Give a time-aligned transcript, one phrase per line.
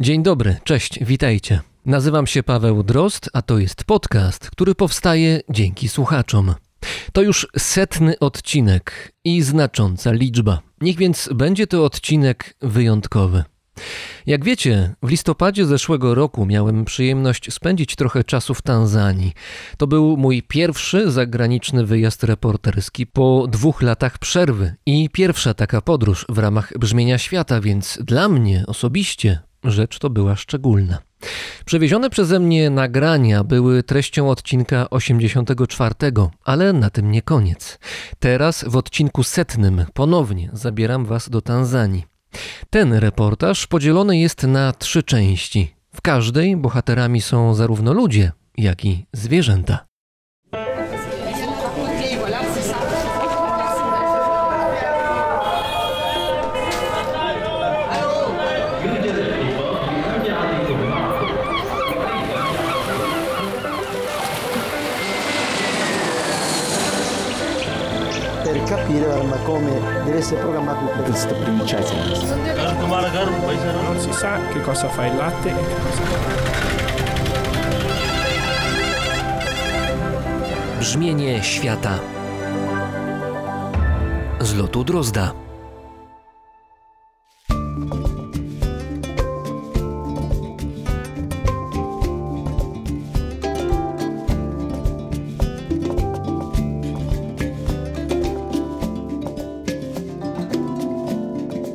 [0.00, 1.60] Dzień dobry, cześć, witajcie.
[1.86, 6.54] Nazywam się Paweł Drost, a to jest podcast, który powstaje dzięki słuchaczom.
[7.12, 10.60] To już setny odcinek i znacząca liczba.
[10.80, 13.44] Niech więc będzie to odcinek wyjątkowy.
[14.26, 19.32] Jak wiecie, w listopadzie zeszłego roku miałem przyjemność spędzić trochę czasu w Tanzanii.
[19.76, 26.26] To był mój pierwszy zagraniczny wyjazd reporterski po dwóch latach przerwy i pierwsza taka podróż
[26.28, 30.98] w ramach brzmienia świata, więc dla mnie osobiście rzecz to była szczególna.
[31.64, 35.94] Przewiezione przeze mnie nagrania były treścią odcinka 84,
[36.44, 37.78] ale na tym nie koniec.
[38.18, 42.04] Teraz w odcinku setnym ponownie zabieram Was do Tanzanii.
[42.70, 45.74] Ten reportaż podzielony jest na trzy części.
[45.94, 49.87] W każdej bohaterami są zarówno ludzie, jak i zwierzęta.
[68.68, 71.64] Capire arma, come deve essere programmato il questo primo
[73.82, 76.02] Non si sa che cosa fa il latte e che cosa
[80.78, 81.98] Brzmienie świata
[84.40, 85.47] z lotu Drozda.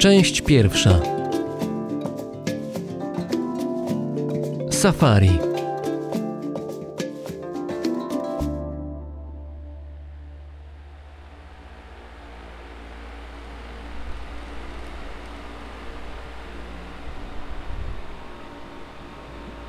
[0.04, 1.00] Część pierwsza.
[4.72, 5.40] Safari.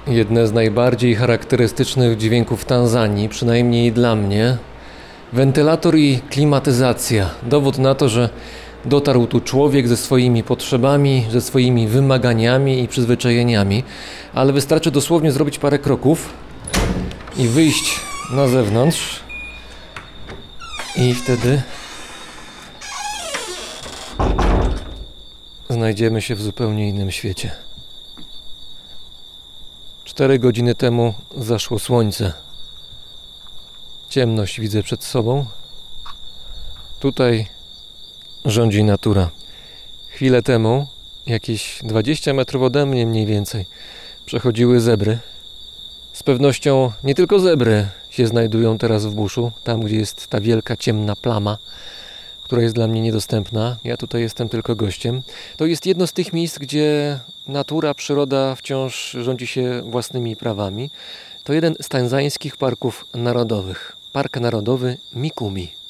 [0.06, 4.56] Jedne z najbardziej charakterystycznych dźwięków Tanzanii, przynajmniej dla mnie,
[5.32, 7.30] wentylator i klimatyzacja.
[7.42, 8.28] Dowód na to, że
[8.84, 13.84] dotarł tu człowiek ze swoimi potrzebami, ze swoimi wymaganiami i przyzwyczajeniami,
[14.34, 16.32] ale wystarczy dosłownie zrobić parę kroków
[17.36, 18.00] i wyjść
[18.32, 19.24] na zewnątrz,
[20.96, 21.62] i wtedy
[25.70, 27.50] znajdziemy się w zupełnie innym świecie.
[30.04, 32.32] Cztery godziny temu zaszło słońce.
[34.08, 35.46] Ciemność widzę przed sobą.
[37.00, 37.46] Tutaj
[38.44, 39.30] rządzi natura.
[40.08, 40.86] Chwilę temu,
[41.26, 43.66] jakieś 20 metrów ode mnie mniej więcej,
[44.26, 45.18] przechodziły zebry.
[46.12, 50.76] Z pewnością nie tylko zebry się znajdują teraz w buszu, tam gdzie jest ta wielka
[50.76, 51.58] ciemna plama,
[52.42, 53.76] która jest dla mnie niedostępna.
[53.84, 55.22] Ja tutaj jestem tylko gościem.
[55.56, 60.90] To jest jedno z tych miejsc, gdzie natura, przyroda wciąż rządzi się własnymi prawami.
[61.44, 63.96] To jeden z tanzańskich parków narodowych.
[64.12, 65.83] Park Narodowy Mikumi.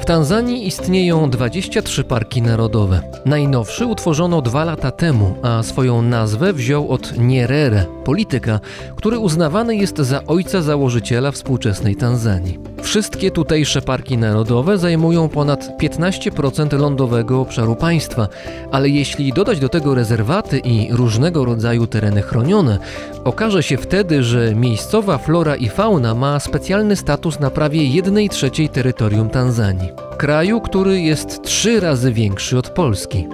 [0.00, 3.00] W Tanzanii istnieją 23 parki narodowe.
[3.26, 8.60] Najnowszy utworzono dwa lata temu, a swoją nazwę wziął od Nyerere, polityka,
[8.96, 12.58] który uznawany jest za ojca założyciela współczesnej Tanzanii.
[12.82, 18.28] Wszystkie tutejsze parki narodowe zajmują ponad 15% lądowego obszaru państwa,
[18.70, 22.78] ale jeśli dodać do tego rezerwaty i różnego rodzaju tereny chronione,
[23.24, 28.68] okaże się wtedy, że miejscowa flora i fauna ma specjalny status na prawie 1 trzeciej
[28.68, 29.88] terytorium Tanzanii.
[30.18, 33.26] Kraju, który jest trzy razy większy od Polski.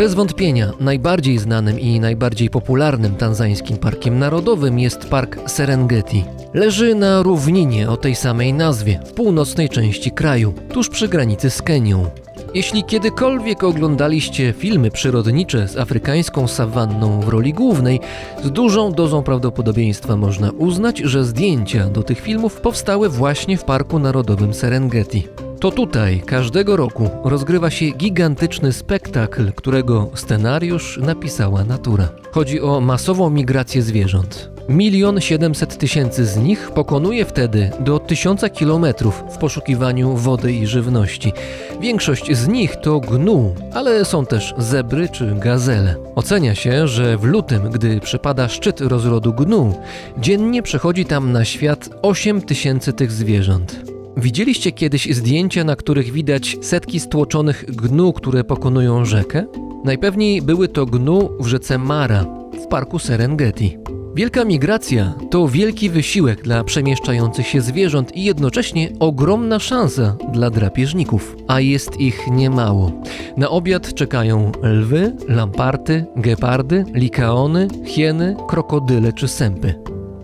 [0.00, 6.24] Bez wątpienia najbardziej znanym i najbardziej popularnym tanzańskim parkiem narodowym jest park Serengeti.
[6.54, 11.62] Leży na równinie o tej samej nazwie, w północnej części kraju, tuż przy granicy z
[11.62, 12.10] Kenią.
[12.54, 18.00] Jeśli kiedykolwiek oglądaliście filmy przyrodnicze z afrykańską sawanną w roli głównej,
[18.44, 23.98] z dużą dozą prawdopodobieństwa można uznać, że zdjęcia do tych filmów powstały właśnie w Parku
[23.98, 25.28] Narodowym Serengeti.
[25.60, 32.08] To tutaj każdego roku rozgrywa się gigantyczny spektakl, którego scenariusz napisała natura.
[32.32, 34.50] Chodzi o masową migrację zwierząt.
[34.70, 41.32] Milion siedemset tysięcy z nich pokonuje wtedy do tysiąca kilometrów w poszukiwaniu wody i żywności.
[41.80, 45.96] Większość z nich to gnu, ale są też zebry czy gazele.
[46.14, 49.74] Ocenia się, że w lutym, gdy przypada szczyt rozrodu gnu,
[50.18, 53.80] dziennie przychodzi tam na świat 8 tysięcy tych zwierząt.
[54.16, 59.44] Widzieliście kiedyś zdjęcia, na których widać setki stłoczonych gnu, które pokonują rzekę?
[59.84, 62.26] Najpewniej były to gnu w rzece Mara
[62.64, 63.78] w parku Serengeti.
[64.14, 71.36] Wielka migracja to wielki wysiłek dla przemieszczających się zwierząt i jednocześnie ogromna szansa dla drapieżników,
[71.48, 72.92] a jest ich niemało.
[73.36, 79.74] Na obiad czekają lwy, lamparty, gepardy, likaony, hieny, krokodyle czy sępy.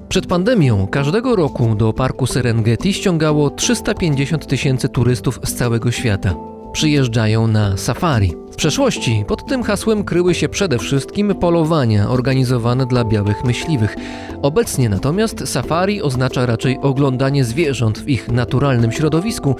[0.08, 6.55] Przed pandemią każdego roku do parku Serengeti ściągało 350 tysięcy turystów z całego świata.
[6.76, 8.34] Przyjeżdżają na safari.
[8.52, 13.96] W przeszłości pod tym hasłem kryły się przede wszystkim polowania organizowane dla białych myśliwych.
[14.42, 19.56] Obecnie natomiast safari oznacza raczej oglądanie zwierząt w ich naturalnym środowisku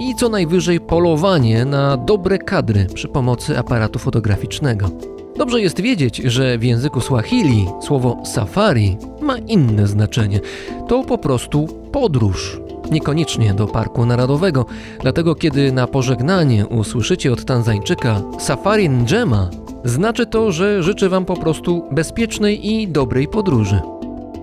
[0.00, 4.90] i co najwyżej polowanie na dobre kadry przy pomocy aparatu fotograficznego.
[5.36, 10.40] Dobrze jest wiedzieć, że w języku Swahili słowo safari ma inne znaczenie.
[10.88, 12.69] To po prostu podróż.
[12.90, 14.66] Niekoniecznie do parku narodowego,
[15.00, 19.50] dlatego kiedy na pożegnanie usłyszycie od Tanzańczyka safari njema,
[19.84, 23.80] znaczy to, że życzę Wam po prostu bezpiecznej i dobrej podróży.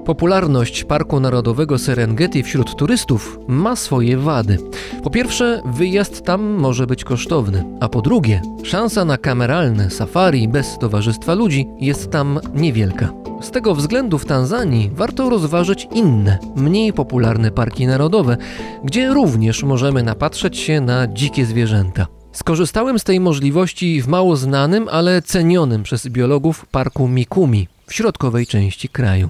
[0.08, 4.58] Popularność Parku Narodowego Serengeti wśród turystów ma swoje wady.
[5.04, 10.78] Po pierwsze, wyjazd tam może być kosztowny, a po drugie, szansa na kameralne safari bez
[10.78, 13.14] towarzystwa ludzi jest tam niewielka.
[13.42, 18.38] Z tego względu w Tanzanii warto rozważyć inne, mniej popularne parki narodowe,
[18.84, 22.08] gdzie również możemy napatrzeć się na dzikie zwierzęta.
[22.32, 28.48] Skorzystałem z tej możliwości w mało znanym, ale cenionym przez biologów parku Mikumi w środkowej
[28.48, 29.30] części kraju.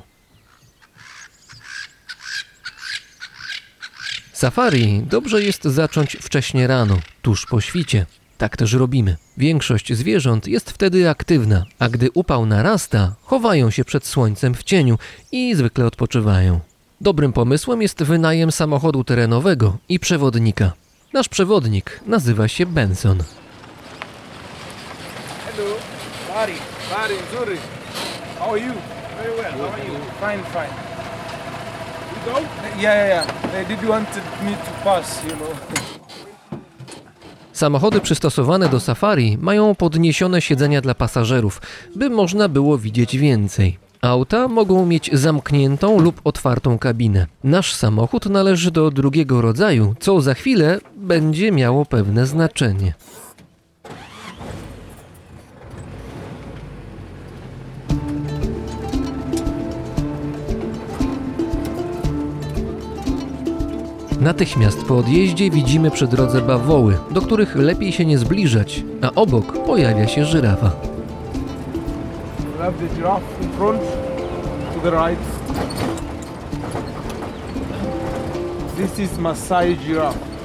[4.37, 8.05] Safari dobrze jest zacząć wcześnie rano, tuż po świcie.
[8.37, 9.17] Tak też robimy.
[9.37, 14.97] Większość zwierząt jest wtedy aktywna, a gdy upał narasta, chowają się przed słońcem w cieniu
[15.31, 16.59] i zwykle odpoczywają.
[17.01, 20.73] Dobrym pomysłem jest wynajem samochodu terenowego i przewodnika.
[21.13, 23.17] Nasz przewodnik nazywa się Benson.
[25.45, 25.69] Hello,
[26.33, 26.53] Bari,
[26.91, 27.57] Bari, Zuri.
[28.39, 28.73] How are you?
[29.17, 29.51] Very well.
[29.51, 29.93] How are you?
[30.19, 30.96] Fine, fine.
[32.17, 32.39] You go?
[32.81, 33.51] Yeah, yeah.
[33.51, 34.09] They did want
[34.45, 35.47] me to pass, you know.
[37.53, 41.61] Samochody przystosowane do safari mają podniesione siedzenia dla pasażerów,
[41.95, 43.77] by można było widzieć więcej.
[44.01, 47.27] Auta mogą mieć zamkniętą lub otwartą kabinę.
[47.43, 52.93] Nasz samochód należy do drugiego rodzaju, co za chwilę będzie miało pewne znaczenie.
[64.21, 69.65] Natychmiast po odjeździe widzimy przy drodze bawoły, do których lepiej się nie zbliżać, a obok
[69.65, 70.71] pojawia się żyrafa.
[78.77, 80.36] This is Maasai giraffe.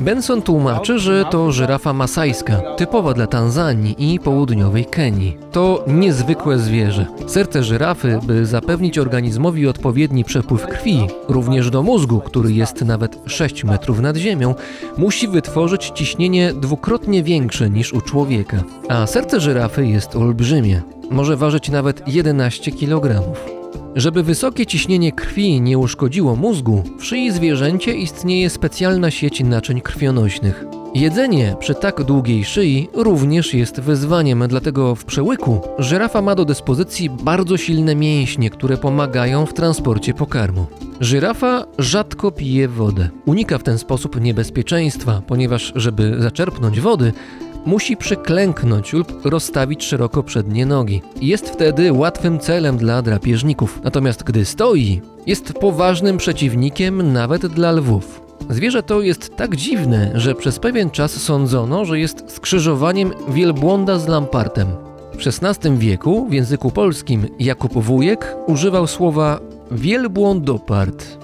[0.00, 5.36] Benson tłumaczy, że to żyrafa masajska, typowa dla Tanzanii i południowej Kenii.
[5.52, 7.06] To niezwykłe zwierzę.
[7.26, 13.64] Serce żyrafy, by zapewnić organizmowi odpowiedni przepływ krwi, również do mózgu, który jest nawet 6
[13.64, 14.54] metrów nad ziemią,
[14.98, 18.62] musi wytworzyć ciśnienie dwukrotnie większe niż u człowieka.
[18.88, 20.82] A serce żyrafy jest olbrzymie.
[21.10, 23.22] Może ważyć nawet 11 kg.
[23.96, 30.64] Żeby wysokie ciśnienie krwi nie uszkodziło mózgu, w szyi zwierzęcia istnieje specjalna sieć naczyń krwionośnych.
[30.94, 37.10] Jedzenie przy tak długiej szyi również jest wyzwaniem, dlatego w przełyku żyrafa ma do dyspozycji
[37.10, 40.66] bardzo silne mięśnie, które pomagają w transporcie pokarmu.
[41.00, 43.08] Żyrafa rzadko pije wodę.
[43.26, 47.12] Unika w ten sposób niebezpieczeństwa, ponieważ żeby zaczerpnąć wody,
[47.66, 51.02] musi przyklęknąć lub rozstawić szeroko przednie nogi.
[51.20, 53.80] Jest wtedy łatwym celem dla drapieżników.
[53.84, 58.20] Natomiast gdy stoi, jest poważnym przeciwnikiem nawet dla lwów.
[58.50, 64.08] Zwierzę to jest tak dziwne, że przez pewien czas sądzono, że jest skrzyżowaniem wielbłąda z
[64.08, 64.68] lampartem.
[65.12, 71.18] W XVI wieku w języku polskim Jakub Wujek używał słowa wielbłądopard.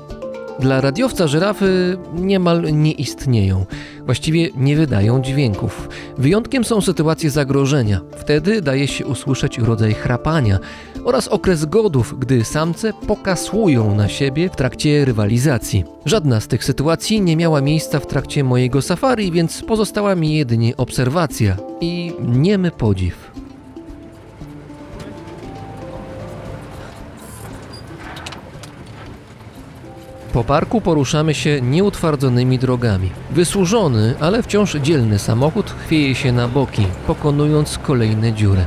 [0.61, 3.67] Dla radiowca żyrafy niemal nie istnieją.
[4.05, 5.89] Właściwie nie wydają dźwięków.
[6.19, 8.01] Wyjątkiem są sytuacje zagrożenia.
[8.17, 10.59] Wtedy daje się usłyszeć rodzaj chrapania
[11.05, 15.85] oraz okres godów, gdy samce pokasłują na siebie w trakcie rywalizacji.
[16.07, 20.77] Żadna z tych sytuacji nie miała miejsca w trakcie mojego safari, więc pozostała mi jedynie
[20.77, 23.42] obserwacja i niemy podziw.
[30.33, 33.11] Po parku poruszamy się nieutwardzonymi drogami.
[33.31, 38.65] Wysłużony, ale wciąż dzielny samochód chwieje się na boki, pokonując kolejne dziury.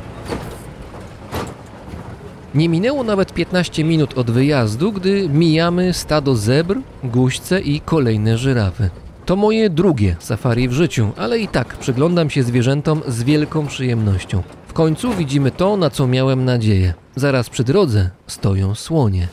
[2.55, 8.89] Nie minęło nawet 15 minut od wyjazdu, gdy mijamy stado zebr, guźce i kolejne żyrafy.
[9.25, 14.43] To moje drugie safari w życiu, ale i tak przyglądam się zwierzętom z wielką przyjemnością.
[14.67, 16.93] W końcu widzimy to, na co miałem nadzieję.
[17.15, 19.27] Zaraz przy drodze stoją słonie.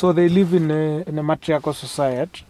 [0.00, 2.44] So they live in a, in a matriarchal society,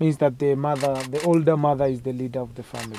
[0.00, 2.98] means that the mother, the older mother is the leader of the family.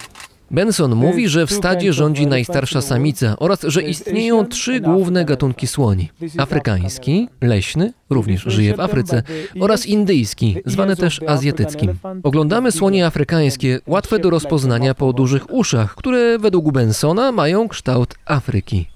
[0.52, 6.10] Benson mówi, że w stadzie rządzi najstarsza samica oraz że istnieją trzy główne gatunki słoni.
[6.38, 9.24] Afrykański, leśny, również żyje w Afryce,
[9.60, 11.94] oraz indyjski, zwany też azjatyckim.
[12.24, 18.93] Oglądamy słonie afrykańskie, łatwe do rozpoznania po dużych uszach, które według Bensona mają kształt Afryki.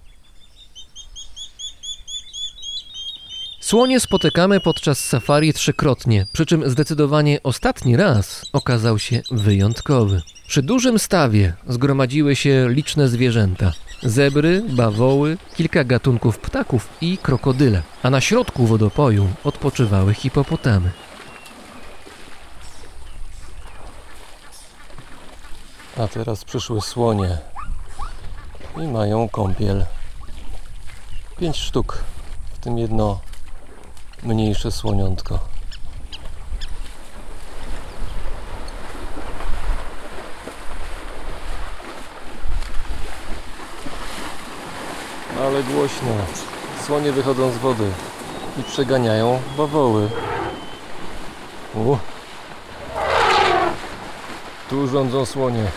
[3.68, 10.22] Słonie spotykamy podczas safari trzykrotnie, przy czym zdecydowanie ostatni raz okazał się wyjątkowy.
[10.48, 18.10] Przy dużym stawie zgromadziły się liczne zwierzęta: zebry, bawoły, kilka gatunków ptaków i krokodyle, a
[18.10, 20.92] na środku wodopoju odpoczywały hipopotamy.
[25.98, 27.38] A teraz przyszły słonie
[28.78, 29.86] i mają kąpiel.
[31.40, 32.04] Pięć sztuk,
[32.54, 33.20] w tym jedno
[34.28, 35.40] mniejsze słoniątko.
[45.42, 46.12] Ale głośno.
[46.86, 47.92] Słonie wychodzą z wody
[48.60, 50.10] i przeganiają bawoły.
[51.76, 51.98] U.
[54.70, 55.72] Tu rządzą słonie.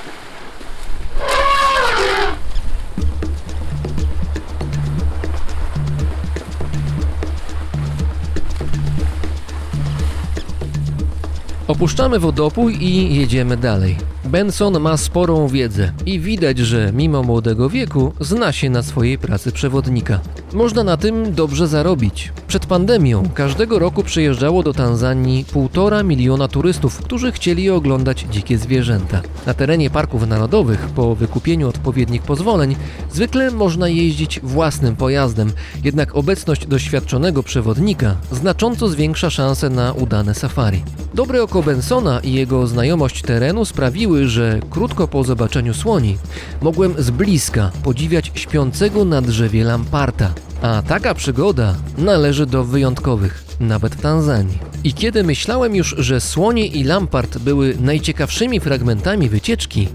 [11.80, 13.96] Opuszczamy wodopój i jedziemy dalej.
[14.30, 19.52] Benson ma sporą wiedzę i widać, że mimo młodego wieku zna się na swojej pracy
[19.52, 20.20] przewodnika.
[20.52, 22.32] Można na tym dobrze zarobić.
[22.48, 29.22] Przed pandemią każdego roku przyjeżdżało do Tanzanii półtora miliona turystów, którzy chcieli oglądać dzikie zwierzęta.
[29.46, 32.76] Na terenie parków narodowych, po wykupieniu odpowiednich pozwoleń,
[33.12, 35.52] zwykle można jeździć własnym pojazdem,
[35.84, 40.82] jednak obecność doświadczonego przewodnika znacząco zwiększa szanse na udane safari.
[41.14, 46.18] Dobre oko Bensona i jego znajomość terenu sprawiły, że krótko po zobaczeniu słoni
[46.62, 50.32] mogłem z bliska podziwiać śpiącego na drzewie lamparta.
[50.62, 54.58] A taka przygoda należy do wyjątkowych, nawet w Tanzanii.
[54.84, 59.88] I kiedy myślałem już, że słonie i lampart były najciekawszymi fragmentami wycieczki,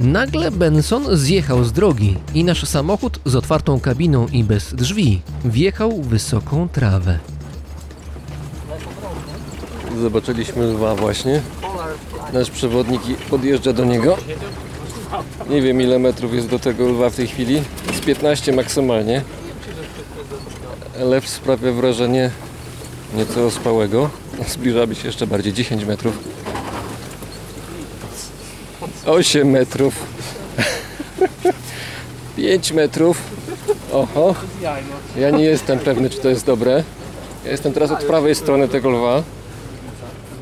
[0.00, 6.02] nagle Benson zjechał z drogi i nasz samochód z otwartą kabiną i bez drzwi wjechał
[6.02, 7.18] w wysoką trawę.
[10.00, 11.42] Zobaczyliśmy lwa właśnie.
[12.32, 14.16] Nasz przewodnik podjeżdża do niego.
[15.50, 17.62] Nie wiem ile metrów jest do tego lwa w tej chwili.
[17.94, 19.22] Z 15 maksymalnie.
[20.98, 22.30] Lew sprawia wrażenie
[23.14, 24.10] nieco ospałego.
[24.48, 25.52] Zbliżamy się jeszcze bardziej.
[25.52, 26.18] 10 metrów.
[29.06, 29.94] 8 metrów.
[32.36, 33.18] 5 metrów.
[33.92, 34.34] Oho.
[35.16, 36.84] Ja nie jestem pewny, czy to jest dobre.
[37.44, 39.22] Ja jestem teraz od prawej strony tego lwa.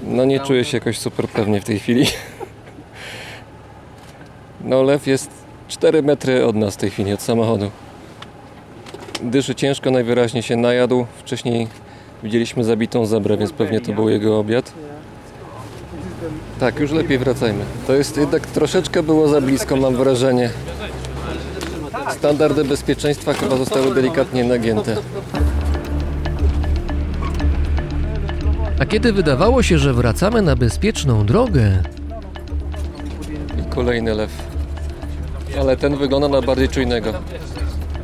[0.02, 2.06] No nie czuję się jakoś super pewnie w tej chwili.
[4.64, 5.30] No lew jest
[5.68, 7.71] 4 metry od nas w tej chwili, od samochodu.
[9.23, 11.06] Dyszy ciężko, najwyraźniej się najadł.
[11.18, 11.68] Wcześniej
[12.23, 14.73] widzieliśmy zabitą zebrę, więc pewnie to był jego obiad.
[16.61, 17.64] Tak, już lepiej wracajmy.
[17.87, 20.50] To jest jednak troszeczkę było za blisko, mam wrażenie.
[22.11, 24.97] Standardy bezpieczeństwa chyba zostały delikatnie nagięte.
[28.83, 31.83] A kiedy wydawało się, że wracamy na bezpieczną drogę,
[33.61, 34.31] i kolejny lew.
[35.61, 37.12] Ale ten wygląda na bardziej czujnego.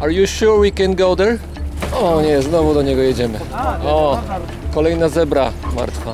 [0.01, 1.39] Are you sure we can go there?
[2.03, 3.39] O nie, znowu do niego jedziemy.
[3.85, 4.21] O,
[4.75, 6.13] kolejna zebra martwa.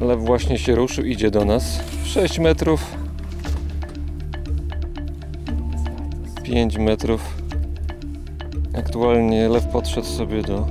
[0.00, 1.80] Lew właśnie się ruszył, idzie do nas.
[2.04, 2.80] 6 metrów.
[6.42, 7.35] 5 metrów.
[8.78, 10.66] Aktualnie lew podszedł sobie do,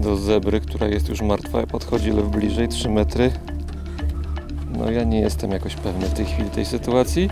[0.00, 1.66] do zebry, która jest już martwa.
[1.66, 3.30] Podchodzi lew bliżej, 3 metry.
[4.78, 7.30] No ja nie jestem jakoś pewny w tej chwili tej sytuacji.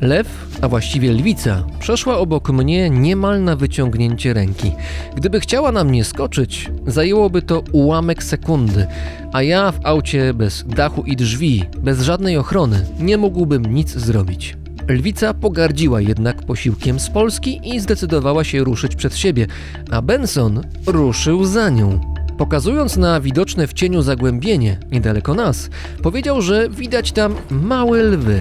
[0.00, 4.72] Lew, a właściwie lwica, przeszła obok mnie niemal na wyciągnięcie ręki.
[5.14, 8.86] Gdyby chciała na mnie skoczyć, zajęłoby to ułamek sekundy,
[9.32, 14.56] a ja w aucie bez dachu i drzwi, bez żadnej ochrony, nie mógłbym nic zrobić.
[14.88, 19.46] Lwica pogardziła jednak posiłkiem z Polski i zdecydowała się ruszyć przed siebie,
[19.90, 22.00] a Benson ruszył za nią.
[22.38, 25.70] Pokazując na widoczne w cieniu zagłębienie niedaleko nas,
[26.02, 28.40] powiedział, że widać tam małe lwy.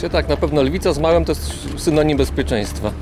[0.00, 2.92] Czy tak, na pewno lwica z małym to jest synonim bezpieczeństwa.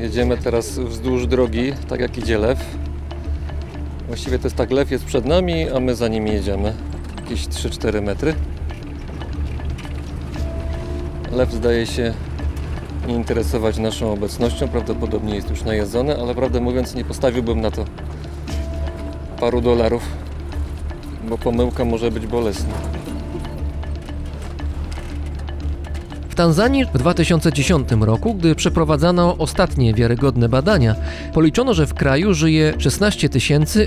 [0.00, 2.58] Jedziemy teraz wzdłuż drogi, tak jak idzie lew.
[4.06, 6.74] Właściwie to jest tak, lew jest przed nami, a my za nim jedziemy.
[7.16, 8.34] Jakieś 3-4 metry.
[11.32, 12.14] Lew zdaje się
[13.08, 17.84] nie interesować naszą obecnością, prawdopodobnie jest już najedzony, ale prawdę mówiąc nie postawiłbym na to
[19.40, 20.02] paru dolarów,
[21.28, 22.74] bo pomyłka może być bolesna.
[26.32, 30.94] W Tanzanii w 2010 roku, gdy przeprowadzano ostatnie wiarygodne badania,
[31.34, 33.28] policzono, że w kraju żyje 16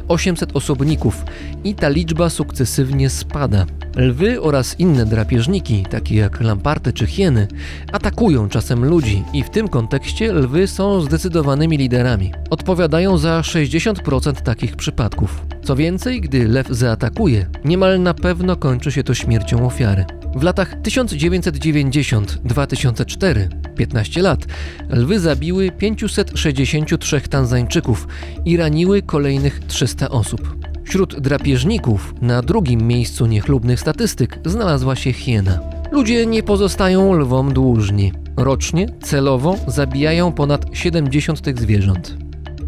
[0.08, 1.26] 800 osobników
[1.64, 3.66] i ta liczba sukcesywnie spada.
[3.96, 7.48] Lwy oraz inne drapieżniki, takie jak lamparty czy hieny,
[7.92, 12.34] atakują czasem ludzi i w tym kontekście lwy są zdecydowanymi liderami.
[12.50, 15.46] Odpowiadają za 60% takich przypadków.
[15.64, 20.06] Co więcej, gdy lew zaatakuje, niemal na pewno kończy się to śmiercią ofiary.
[20.36, 24.46] W latach 1990-2004, 15 lat,
[24.90, 28.08] lwy zabiły 563 Tanzańczyków
[28.46, 30.56] i raniły kolejnych 300 osób.
[30.84, 35.60] Wśród drapieżników na drugim miejscu niechlubnych statystyk znalazła się hiena.
[35.92, 38.14] Ludzie nie pozostają lwom dłużni.
[38.38, 42.18] Rocznie, celowo zabijają ponad 70 tych zwierząt.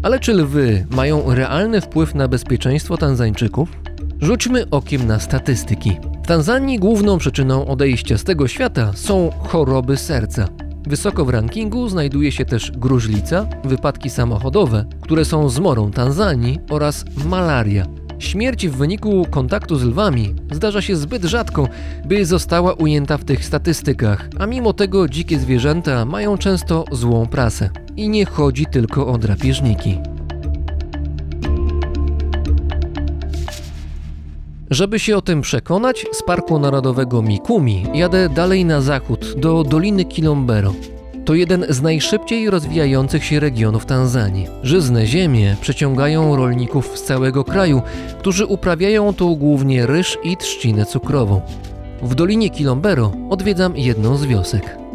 [0.02, 3.68] Ale czy lwy mają realny wpływ na bezpieczeństwo Tanzańczyków?
[4.20, 5.96] Rzućmy okiem na statystyki.
[6.24, 10.48] W Tanzanii główną przyczyną odejścia z tego świata są choroby serca.
[10.86, 17.86] Wysoko w rankingu znajduje się też gruźlica, wypadki samochodowe, które są zmorą Tanzanii oraz malaria.
[18.18, 21.68] Śmierć w wyniku kontaktu z lwami zdarza się zbyt rzadko,
[22.04, 27.70] by została ujęta w tych statystykach, a mimo tego dzikie zwierzęta mają często złą prasę.
[27.96, 29.98] I nie chodzi tylko o drapieżniki.
[34.70, 40.04] Żeby się o tym przekonać, z Parku Narodowego Mikumi jadę dalej na zachód, do Doliny
[40.04, 40.74] Kilombero.
[41.24, 44.46] To jeden z najszybciej rozwijających się regionów Tanzanii.
[44.62, 47.82] Żyzne ziemie przyciągają rolników z całego kraju,
[48.18, 51.40] którzy uprawiają tu głównie ryż i trzcinę cukrową.
[52.02, 54.87] W Dolinie Kilombero odwiedzam jedną z wiosek.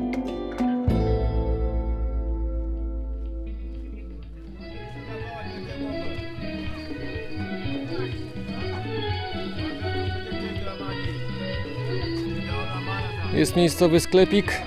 [13.36, 14.62] Jest miejscowy sklepik,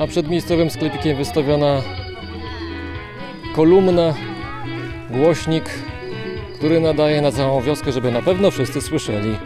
[0.00, 1.82] a przed miejscowym sklepikiem wystawiona
[3.54, 4.14] kolumna,
[5.10, 5.64] głośnik,
[6.54, 9.36] który nadaje na całą wioskę, żeby na pewno wszyscy słyszeli.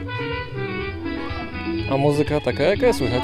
[1.93, 3.23] A muzyka taka jaka słychać.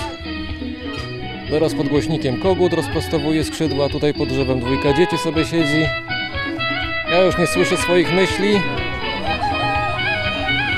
[1.51, 5.87] Zaraz pod głośnikiem kogut rozprostowuje skrzydła, tutaj pod drzewem dwójka dzieci sobie siedzi.
[7.11, 8.61] Ja już nie słyszę swoich myśli.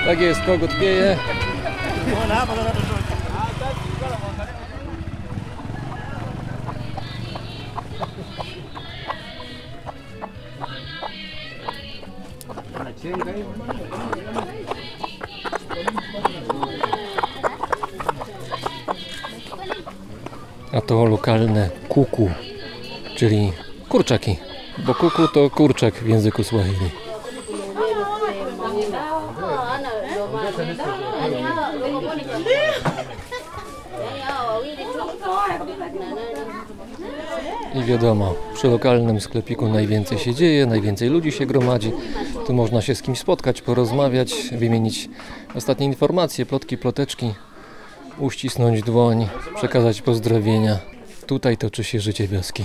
[0.06, 1.16] Tak jest, kogut pieje.
[21.88, 22.30] Kuku,
[23.16, 23.52] czyli
[23.88, 24.37] kurczaki.
[24.87, 26.90] Bo kuku to kurczak w języku Swahili.
[37.74, 41.92] I wiadomo, przy lokalnym sklepiku najwięcej się dzieje, najwięcej ludzi się gromadzi.
[42.46, 45.09] Tu można się z kimś spotkać, porozmawiać, wymienić
[45.54, 47.35] ostatnie informacje, plotki, ploteczki,
[48.18, 50.95] uścisnąć dłoń, przekazać pozdrowienia.
[51.27, 52.65] Tutaj toczy się życie wioski.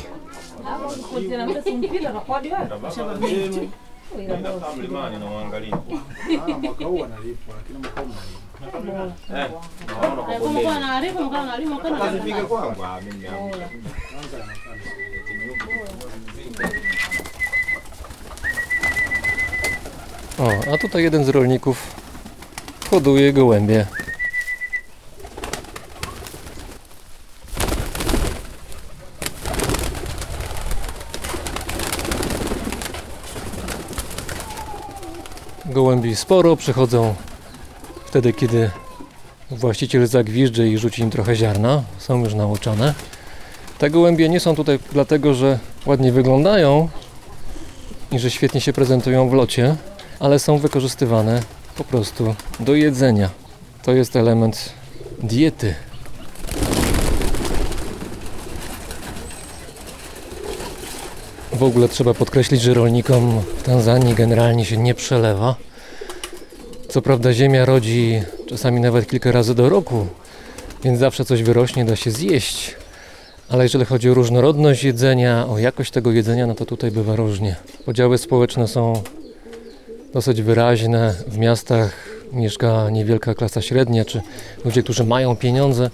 [20.39, 21.95] O, a tutaj jeden z rolników
[22.89, 23.85] hoduje gołębie.
[35.71, 37.15] Gołębi sporo przychodzą
[38.05, 38.69] wtedy, kiedy
[39.51, 41.83] właściciel zagwiżdży i rzuci im trochę ziarna.
[41.97, 42.93] Są już nauczone.
[43.77, 46.89] Te gołębie nie są tutaj dlatego, że ładnie wyglądają
[48.11, 49.75] i że świetnie się prezentują w locie,
[50.19, 51.41] ale są wykorzystywane
[51.75, 53.29] po prostu do jedzenia.
[53.83, 54.69] To jest element
[55.23, 55.75] diety.
[61.61, 65.55] W ogóle trzeba podkreślić, że rolnikom w Tanzanii generalnie się nie przelewa.
[66.89, 70.07] Co prawda ziemia rodzi czasami nawet kilka razy do roku,
[70.83, 72.75] więc zawsze coś wyrośnie, da się zjeść.
[73.49, 77.55] Ale jeżeli chodzi o różnorodność jedzenia, o jakość tego jedzenia, no to tutaj bywa różnie.
[77.85, 79.03] Podziały społeczne są
[80.13, 81.15] dosyć wyraźne.
[81.27, 81.91] W miastach
[82.33, 84.21] mieszka niewielka klasa średnia, czy
[84.65, 85.89] ludzie, którzy mają pieniądze,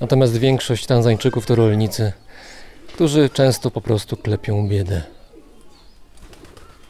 [0.00, 2.12] Natomiast większość Tanzańczyków to rolnicy,
[2.94, 5.02] którzy często po prostu klepią biedę.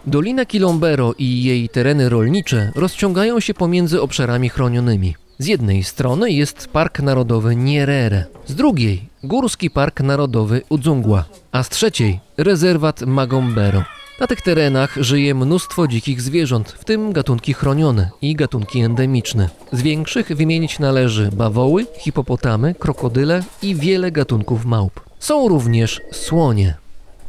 [0.06, 5.14] Dolina Kilombero i jej tereny rolnicze rozciągają się pomiędzy obszarami chronionymi.
[5.38, 11.68] Z jednej strony jest Park Narodowy Nyerere, z drugiej Górski Park Narodowy Udzungła, a z
[11.68, 13.84] trzeciej rezerwat Magombero.
[14.20, 19.48] Na tych terenach żyje mnóstwo dzikich zwierząt, w tym gatunki chronione i gatunki endemiczne.
[19.72, 25.13] Z większych wymienić należy bawoły, hipopotamy, krokodyle i wiele gatunków małp.
[25.24, 26.74] Są również słonie.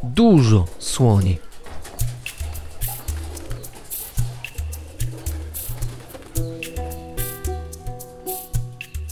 [0.04, 1.38] Dużo słoni.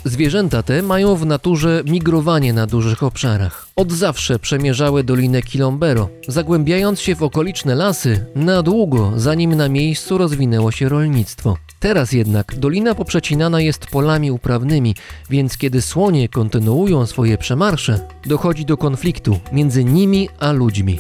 [0.06, 3.68] Zwierzęta te mają w naturze migrowanie na dużych obszarach.
[3.76, 10.18] Od zawsze przemierzały Dolinę Kilombero, zagłębiając się w okoliczne lasy na długo, zanim na miejscu
[10.18, 11.58] rozwinęło się rolnictwo.
[11.84, 14.96] Teraz jednak dolina poprzecinana jest polami uprawnymi,
[15.30, 21.00] więc kiedy słonie kontynuują swoje przemarsze, dochodzi do konfliktu między nimi a ludźmi.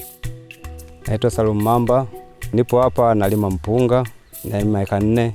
[1.08, 2.06] Naitwa Salum Mamba,
[2.54, 4.04] nipo hapa nalima mpunga,
[4.46, 5.32] nalima eka nne,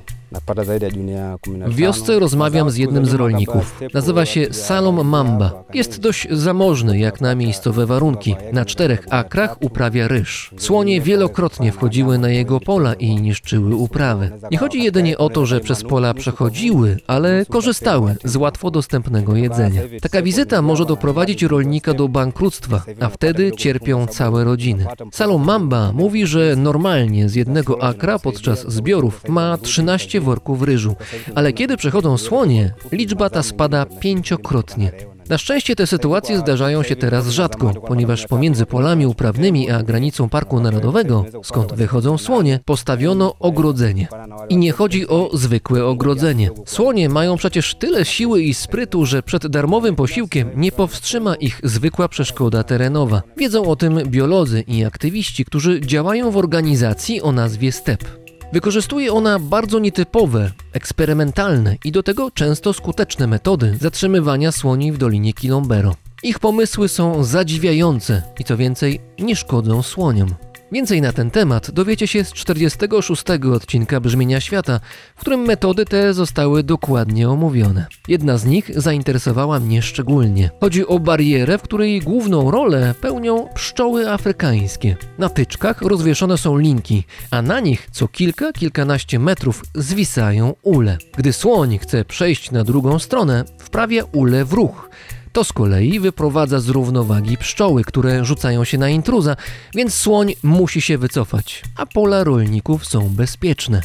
[1.67, 3.81] W wiosce rozmawiam z jednym z rolników.
[3.93, 5.63] Nazywa się Salom Mamba.
[5.73, 8.35] Jest dość zamożny jak na miejscowe warunki.
[8.53, 10.51] Na czterech akrach uprawia ryż.
[10.57, 14.31] Słonie wielokrotnie wchodziły na jego pola i niszczyły uprawy.
[14.51, 19.81] Nie chodzi jedynie o to, że przez pola przechodziły, ale korzystały z łatwo dostępnego jedzenia.
[20.01, 24.85] Taka wizyta może doprowadzić rolnika do bankructwa, a wtedy cierpią całe rodziny.
[25.11, 30.95] Salom Mamba mówi, że normalnie z jednego akra podczas zbiorów ma 13 worków ryżu,
[31.35, 34.91] ale kiedy przychodzą słonie, liczba ta spada pięciokrotnie.
[35.29, 40.59] Na szczęście te sytuacje zdarzają się teraz rzadko, ponieważ pomiędzy polami uprawnymi a granicą Parku
[40.59, 44.07] Narodowego, skąd wychodzą słonie, postawiono ogrodzenie.
[44.49, 46.49] I nie chodzi o zwykłe ogrodzenie.
[46.65, 52.07] Słonie mają przecież tyle siły i sprytu, że przed darmowym posiłkiem nie powstrzyma ich zwykła
[52.07, 53.21] przeszkoda terenowa.
[53.37, 58.28] Wiedzą o tym biolodzy i aktywiści, którzy działają w organizacji o nazwie STEP.
[58.53, 65.33] Wykorzystuje ona bardzo nietypowe, eksperymentalne i do tego często skuteczne metody zatrzymywania słoni w Dolinie
[65.33, 65.95] Kilombero.
[66.23, 70.35] Ich pomysły są zadziwiające i co więcej, nie szkodzą słoniom.
[70.71, 74.79] Więcej na ten temat dowiecie się z 46 odcinka Brzmienia Świata,
[75.15, 77.85] w którym metody te zostały dokładnie omówione.
[78.07, 80.49] Jedna z nich zainteresowała mnie szczególnie.
[80.61, 84.95] Chodzi o barierę, w której główną rolę pełnią pszczoły afrykańskie.
[85.17, 90.97] Na tyczkach rozwieszone są linki, a na nich co kilka, kilkanaście metrów zwisają ule.
[91.17, 94.89] Gdy słoń chce przejść na drugą stronę, wprawia ule w ruch.
[95.33, 99.35] To z kolei wyprowadza z równowagi pszczoły, które rzucają się na intruza,
[99.75, 103.81] więc słoń musi się wycofać, a pola rolników są bezpieczne.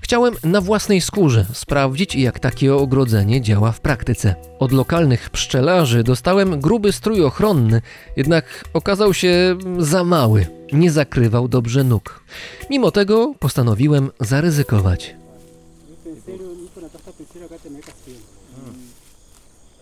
[0.00, 4.34] Chciałem na własnej skórze sprawdzić, jak takie ogrodzenie działa w praktyce.
[4.58, 7.82] Od lokalnych pszczelarzy dostałem gruby strój ochronny,
[8.16, 12.24] jednak okazał się za mały, nie zakrywał dobrze nóg.
[12.70, 15.14] Mimo tego postanowiłem zaryzykować.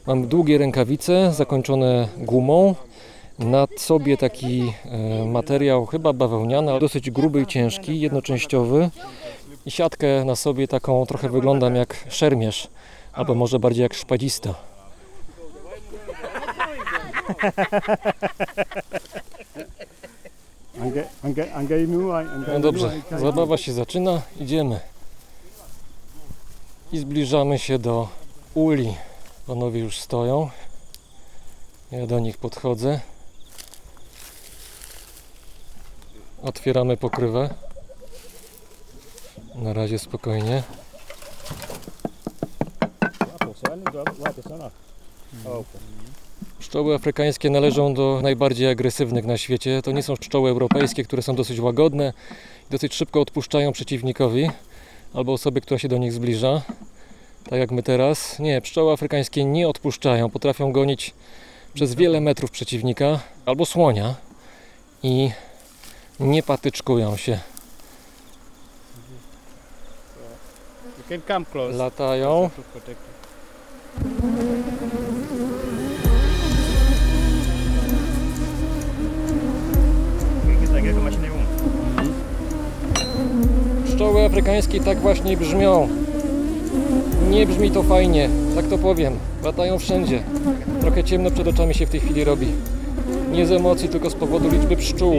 [0.07, 2.75] Mam długie rękawice zakończone gumą.
[3.39, 8.91] Na sobie taki e, materiał, chyba bawełniany, ale dosyć gruby i ciężki, jednoczęściowy.
[9.67, 12.69] I siatkę na sobie taką trochę wyglądam jak szermierz,
[13.13, 14.55] albo może bardziej jak szpadzista.
[22.53, 24.81] No dobrze, zabawa się zaczyna, idziemy.
[26.93, 28.09] I zbliżamy się do
[28.55, 28.95] uli.
[29.47, 30.51] Panowie już stoją.
[31.91, 33.01] Ja do nich podchodzę.
[36.43, 37.55] Otwieramy pokrywę.
[39.55, 40.63] Na razie spokojnie.
[46.59, 49.83] Pszczoły afrykańskie należą do najbardziej agresywnych na świecie.
[49.83, 52.13] To nie są pszczoły europejskie, które są dosyć łagodne
[52.69, 54.51] i dosyć szybko odpuszczają przeciwnikowi
[55.15, 56.63] albo osobie, która się do nich zbliża.
[57.51, 58.39] Tak jak my teraz.
[58.39, 60.31] Nie, pszczoły afrykańskie nie odpuszczają.
[60.31, 61.15] Potrafią gonić
[61.75, 64.15] przez wiele metrów przeciwnika albo słonia
[65.03, 65.31] i
[66.21, 67.39] nie patyczkują się.
[71.73, 72.51] Latają.
[83.85, 85.89] Pszczoły afrykańskie tak właśnie brzmią.
[87.31, 89.13] Nie brzmi to fajnie, tak to powiem.
[89.45, 90.23] Latają wszędzie.
[90.81, 92.47] Trochę ciemno przed oczami się w tej chwili robi.
[93.33, 95.15] Nie z emocji, tylko z powodu liczby pszczół.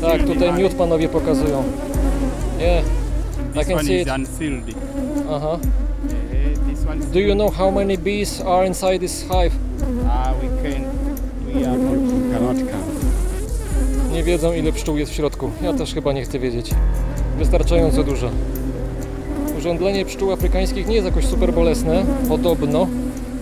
[0.00, 1.62] Tak, tutaj miód panowie pokazują.
[2.58, 2.82] Nie,
[3.62, 4.08] I can see it.
[5.30, 5.58] Aha.
[7.12, 9.52] Do you know how many bees are inside this hive?
[10.08, 10.34] Ah.
[14.12, 15.50] Nie wiedzą ile pszczół jest w środku.
[15.62, 16.70] Ja też chyba nie chcę wiedzieć.
[17.38, 18.30] Wystarczająco dużo.
[19.60, 22.86] Urządlenie pszczół afrykańskich nie jest jakoś super bolesne, podobno.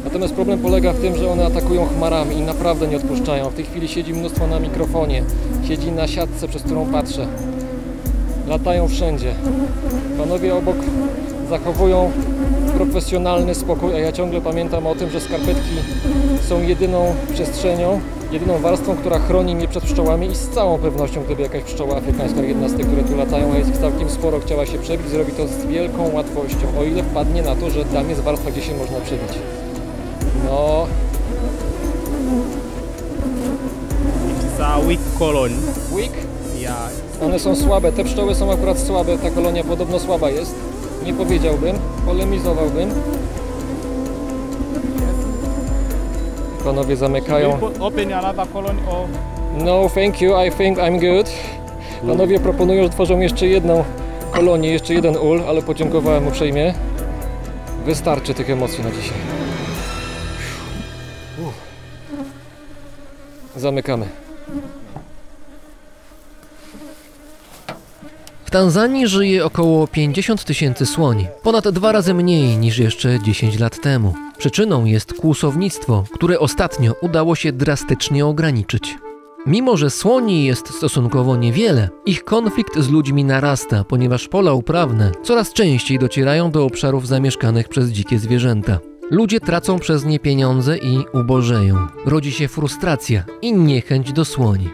[0.05, 3.51] Natomiast problem polega w tym, że one atakują chmarami i naprawdę nie odpuszczają.
[3.51, 5.23] W tej chwili siedzi mnóstwo na mikrofonie,
[5.69, 7.27] siedzi na siatce, przez którą patrzę.
[8.49, 9.35] Latają wszędzie.
[10.19, 10.77] Panowie obok
[11.51, 12.11] zachowują
[12.77, 15.77] profesjonalny spokój, a ja ciągle pamiętam o tym, że skarpetki
[16.49, 18.01] są jedyną przestrzenią,
[18.33, 22.41] jedyną warstwą, która chroni mnie przed pszczołami i z całą pewnością, gdyby jakaś pszczoła afrykańska,
[22.41, 25.33] jedna z tych, które tu latają, a jest ich całkiem sporo, chciała się przebić, zrobi
[25.33, 28.75] to z wielką łatwością, o ile wpadnie na to, że tam jest warstwa, gdzie się
[28.75, 29.29] można przebić.
[30.45, 30.87] No,
[34.41, 35.55] It's a weak colony.
[35.93, 36.13] weak,
[36.61, 36.91] Yeah.
[37.23, 40.55] one są słabe, te pszczoły są akurat słabe, ta kolonia podobno słaba jest.
[41.07, 42.91] Nie powiedziałbym, polemizowałbym.
[46.65, 47.59] Panowie zamykają.
[47.59, 49.09] Will you open another colony or
[49.65, 50.33] No, thank you.
[50.47, 51.31] I think I'm good.
[52.07, 53.85] Panowie proponują, że tworzą jeszcze jedną
[54.33, 56.75] kolonię, jeszcze jeden ul, ale podziękowałem uprzejmie.
[57.85, 59.19] Wystarczy tych emocji na dzisiaj.
[63.57, 64.07] Zamykamy.
[68.49, 73.81] W Tanzanii żyje około 50 tysięcy słoni, ponad dwa razy mniej niż jeszcze 10 lat
[73.81, 74.15] temu.
[74.39, 78.99] Przyczyną jest kłusownictwo, które ostatnio udało się drastycznie ograniczyć.
[79.47, 85.53] Mimo, że słoni jest stosunkowo niewiele, ich konflikt z ludźmi narasta, ponieważ pola uprawne coraz
[85.53, 88.79] częściej docierają do obszarów zamieszkanych przez dzikie zwierzęta.
[89.11, 91.77] Ludzie tracą przez nie pieniądze i ubożeją.
[92.07, 94.69] Rodzi się frustracja i niechęć do słoni.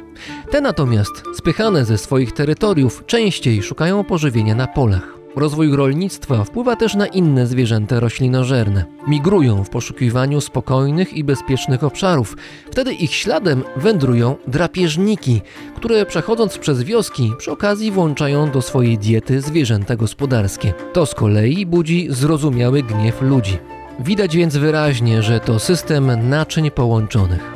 [0.50, 5.14] Te natomiast, spychane ze swoich terytoriów, częściej szukają pożywienia na polach.
[5.36, 8.84] Rozwój rolnictwa wpływa też na inne zwierzęta roślinożerne.
[9.08, 12.36] Migrują w poszukiwaniu spokojnych i bezpiecznych obszarów.
[12.70, 15.40] Wtedy ich śladem wędrują drapieżniki,
[15.76, 20.74] które przechodząc przez wioski przy okazji włączają do swojej diety zwierzęta gospodarskie.
[20.92, 23.58] To z kolei budzi zrozumiały gniew ludzi.
[24.00, 27.54] Widać więc wyraźnie, że to system naczyń połączonych.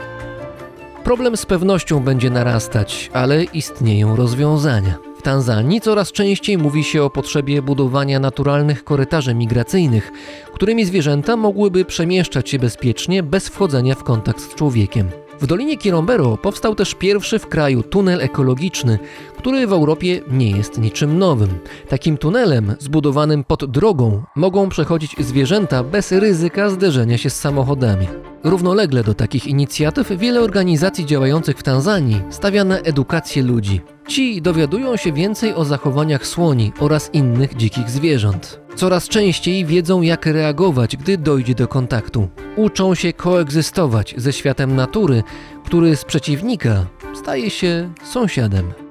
[1.04, 4.98] Problem z pewnością będzie narastać, ale istnieją rozwiązania.
[5.18, 10.12] W Tanzanii coraz częściej mówi się o potrzebie budowania naturalnych korytarzy migracyjnych,
[10.54, 15.10] którymi zwierzęta mogłyby przemieszczać się bezpiecznie bez wchodzenia w kontakt z człowiekiem.
[15.40, 18.98] W Dolinie Kilombero powstał też pierwszy w kraju tunel ekologiczny,
[19.38, 21.48] który w Europie nie jest niczym nowym.
[21.88, 28.08] Takim tunelem, zbudowanym pod drogą, mogą przechodzić zwierzęta bez ryzyka zderzenia się z samochodami.
[28.44, 33.80] Równolegle do takich inicjatyw wiele organizacji działających w Tanzanii stawia na edukację ludzi.
[34.08, 38.60] Ci dowiadują się więcej o zachowaniach słoni oraz innych dzikich zwierząt.
[38.76, 42.28] Coraz częściej wiedzą, jak reagować, gdy dojdzie do kontaktu.
[42.56, 45.22] Uczą się koegzystować ze światem natury,
[45.64, 48.87] który z przeciwnika staje się sąsiadem.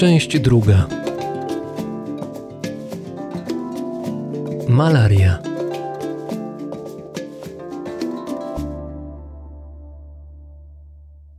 [0.00, 0.86] Część druga.
[4.68, 5.38] Malaria.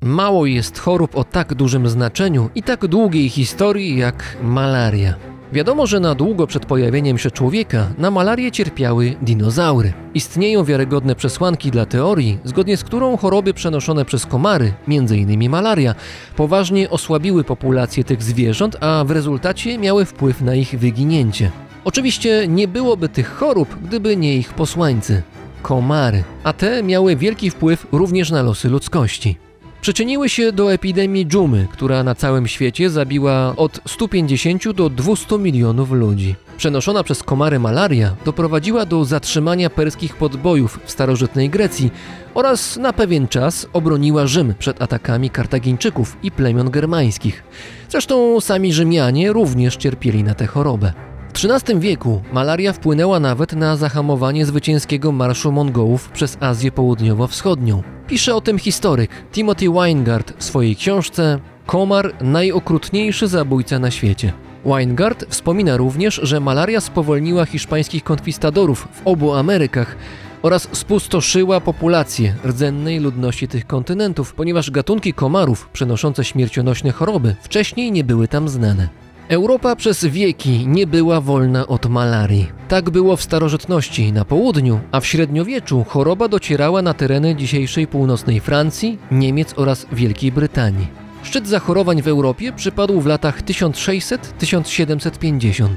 [0.01, 5.30] Mało jest chorób o tak dużym znaczeniu i tak długiej historii jak malaria.
[5.53, 9.93] Wiadomo, że na długo przed pojawieniem się człowieka na malarię cierpiały dinozaury.
[10.13, 15.49] Istnieją wiarygodne przesłanki dla teorii, zgodnie z którą choroby przenoszone przez komary, m.in.
[15.49, 15.95] malaria,
[16.35, 21.51] poważnie osłabiły populację tych zwierząt, a w rezultacie miały wpływ na ich wyginięcie.
[21.83, 25.21] Oczywiście nie byłoby tych chorób, gdyby nie ich posłańcy
[25.61, 29.50] komary, a te miały wielki wpływ również na losy ludzkości.
[29.81, 35.91] Przyczyniły się do epidemii dżumy, która na całym świecie zabiła od 150 do 200 milionów
[35.91, 36.35] ludzi.
[36.57, 41.91] Przenoszona przez komary malaria doprowadziła do zatrzymania perskich podbojów w starożytnej Grecji
[42.33, 47.43] oraz na pewien czas obroniła Rzym przed atakami Kartagińczyków i plemion germańskich.
[47.89, 50.93] Zresztą sami Rzymianie również cierpieli na tę chorobę.
[51.33, 57.83] W XIII wieku malaria wpłynęła nawet na zahamowanie zwycięskiego marszu Mongołów przez Azję Południowo-Wschodnią.
[58.07, 64.33] Pisze o tym historyk Timothy Weingart w swojej książce Komar najokrutniejszy zabójca na świecie.
[64.65, 69.95] Weingart wspomina również, że malaria spowolniła hiszpańskich konkwistadorów w obu Amerykach
[70.41, 78.03] oraz spustoszyła populację rdzennej ludności tych kontynentów, ponieważ gatunki komarów przenoszące śmiercionośne choroby wcześniej nie
[78.03, 79.10] były tam znane.
[79.27, 82.51] Europa przez wieki nie była wolna od malarii.
[82.67, 88.39] Tak było w starożytności na południu, a w średniowieczu choroba docierała na tereny dzisiejszej północnej
[88.39, 90.87] Francji, Niemiec oraz Wielkiej Brytanii.
[91.23, 95.67] Szczyt zachorowań w Europie przypadł w latach 1600-1750.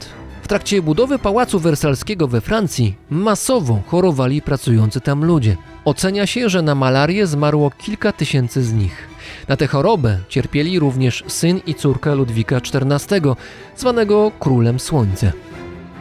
[0.44, 5.56] W trakcie budowy Pałacu Wersalskiego we Francji masowo chorowali pracujący tam ludzie.
[5.84, 9.08] Ocenia się, że na malarię zmarło kilka tysięcy z nich.
[9.48, 13.34] Na tę chorobę cierpieli również syn i córka Ludwika XIV,
[13.76, 15.32] zwanego Królem Słońca.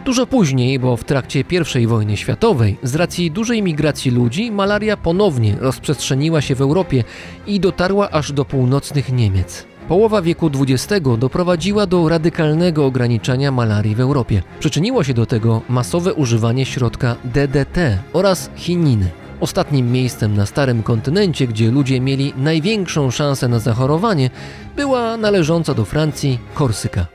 [0.05, 1.43] Dużo później, bo w trakcie
[1.81, 7.03] I wojny światowej, z racji dużej migracji ludzi, malaria ponownie rozprzestrzeniła się w Europie
[7.47, 9.72] i dotarła aż do północnych Niemiec.
[9.87, 14.43] Połowa wieku XX doprowadziła do radykalnego ograniczania malarii w Europie.
[14.59, 19.09] Przyczyniło się do tego masowe używanie środka DDT oraz chininy.
[19.39, 24.29] Ostatnim miejscem na starym kontynencie, gdzie ludzie mieli największą szansę na zachorowanie,
[24.75, 27.05] była należąca do Francji Korsyka.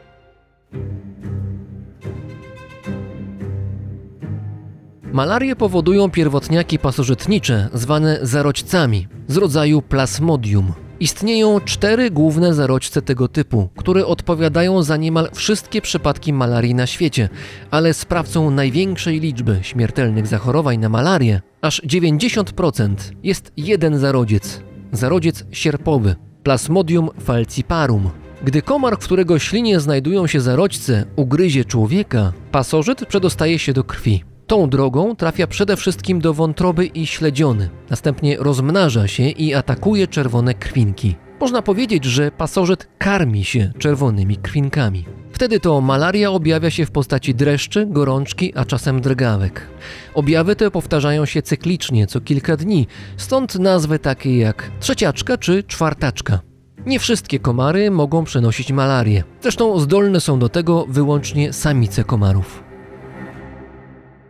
[5.13, 10.88] Malarię powodują pierwotniaki pasożytnicze zwane zarodźcami z rodzaju plasmodium.
[11.01, 17.29] Istnieją cztery główne zarodźce tego typu, które odpowiadają za niemal wszystkie przypadki malarii na świecie,
[17.71, 26.17] ale sprawcą największej liczby śmiertelnych zachorowań na malarię, aż 90%, jest jeden zarodziec zarodziec sierpowy
[26.43, 28.11] Plasmodium falciparum.
[28.45, 34.25] Gdy komar, w którego ślinie znajdują się zarodźce, ugryzie człowieka, pasożyt przedostaje się do krwi.
[34.49, 37.71] Tą drogą trafia przede wszystkim do wątroby i śledziony.
[37.91, 41.17] Następnie rozmnaża się i atakuje czerwone krwinki.
[41.41, 45.05] Można powiedzieć, że pasożyt karmi się czerwonymi krwinkami.
[45.33, 49.67] Wtedy to malaria objawia się w postaci dreszczy, gorączki, a czasem drgawek.
[50.15, 56.41] Objawy te powtarzają się cyklicznie co kilka dni, stąd nazwy takie jak trzeciaczka czy czwartaczka.
[56.87, 59.25] Nie wszystkie komary mogą przenosić malarię.
[59.43, 62.68] Zresztą zdolne są do tego wyłącznie samice komarów.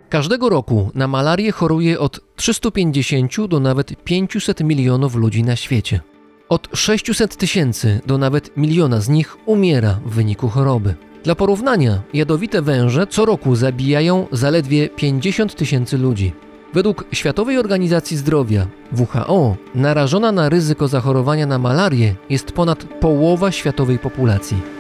[0.08, 6.00] Każdego roku na malarię choruje od 350 do nawet 500 milionów ludzi na świecie.
[6.48, 10.94] Od 600 tysięcy do nawet miliona z nich umiera w wyniku choroby.
[11.24, 16.32] Dla porównania, jadowite węże co roku zabijają zaledwie 50 tysięcy ludzi.
[16.74, 18.66] Według Światowej Organizacji Zdrowia
[18.98, 24.77] WHO narażona na ryzyko zachorowania na malarię jest ponad połowa światowej populacji.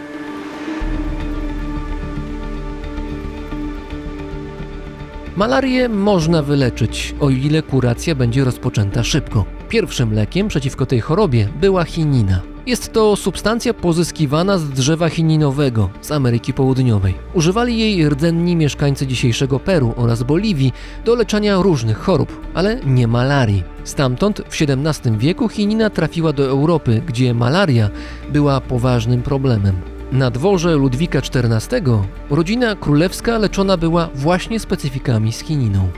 [5.38, 9.44] Malarię można wyleczyć, o ile kuracja będzie rozpoczęta szybko.
[9.68, 12.40] Pierwszym lekiem przeciwko tej chorobie była chinina.
[12.66, 17.14] Jest to substancja pozyskiwana z drzewa chininowego z Ameryki Południowej.
[17.34, 20.72] Używali jej rdzenni mieszkańcy dzisiejszego Peru oraz Boliwii
[21.04, 23.64] do leczenia różnych chorób, ale nie malarii.
[23.84, 27.90] Stamtąd w XVII wieku chinina trafiła do Europy, gdzie malaria
[28.32, 29.97] była poważnym problemem.
[30.12, 31.82] Na dworze Ludwika XIV
[32.30, 35.88] rodzina królewska leczona była właśnie specyfikami z chininą.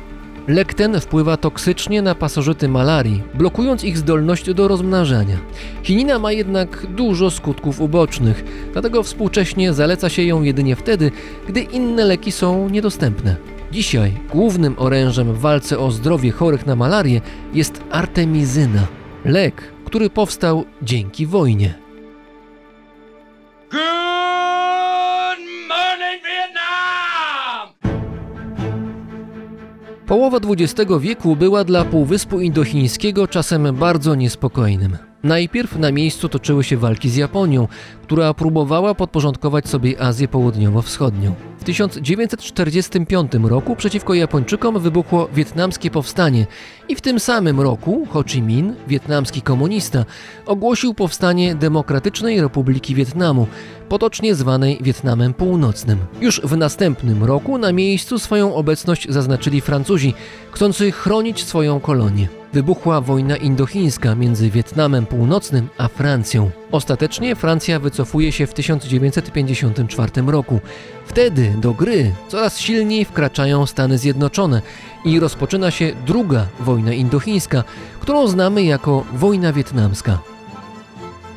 [0.48, 5.36] Lek ten wpływa toksycznie na pasożyty malarii, blokując ich zdolność do rozmnażania.
[5.82, 11.10] Chinina ma jednak dużo skutków ubocznych, dlatego współcześnie zaleca się ją jedynie wtedy,
[11.48, 13.36] gdy inne leki są niedostępne.
[13.72, 17.20] Dzisiaj głównym orężem w walce o zdrowie chorych na malarię
[17.54, 18.86] jest artemizyna,
[19.24, 21.74] lek, który powstał dzięki wojnie.
[30.10, 34.98] Połowa XX wieku była dla Półwyspu Indochińskiego czasem bardzo niespokojnym.
[35.22, 37.68] Najpierw na miejscu toczyły się walki z Japonią,
[38.02, 41.49] która próbowała podporządkować sobie Azję Południowo-Wschodnią.
[41.60, 46.46] W 1945 roku przeciwko Japończykom wybuchło wietnamskie powstanie
[46.88, 50.04] i w tym samym roku Ho Chi Minh, wietnamski komunista,
[50.46, 53.46] ogłosił powstanie Demokratycznej Republiki Wietnamu,
[53.88, 55.98] potocznie zwanej Wietnamem Północnym.
[56.20, 60.14] Już w następnym roku na miejscu swoją obecność zaznaczyli Francuzi,
[60.50, 62.28] chcący chronić swoją kolonię.
[62.52, 66.50] Wybuchła wojna indochińska między Wietnamem Północnym a Francją.
[66.72, 70.60] Ostatecznie Francja wycofuje się w 1954 roku.
[71.06, 74.62] Wtedy do gry coraz silniej wkraczają Stany Zjednoczone
[75.04, 77.64] i rozpoczyna się druga wojna indochińska,
[78.00, 80.18] którą znamy jako wojna wietnamska.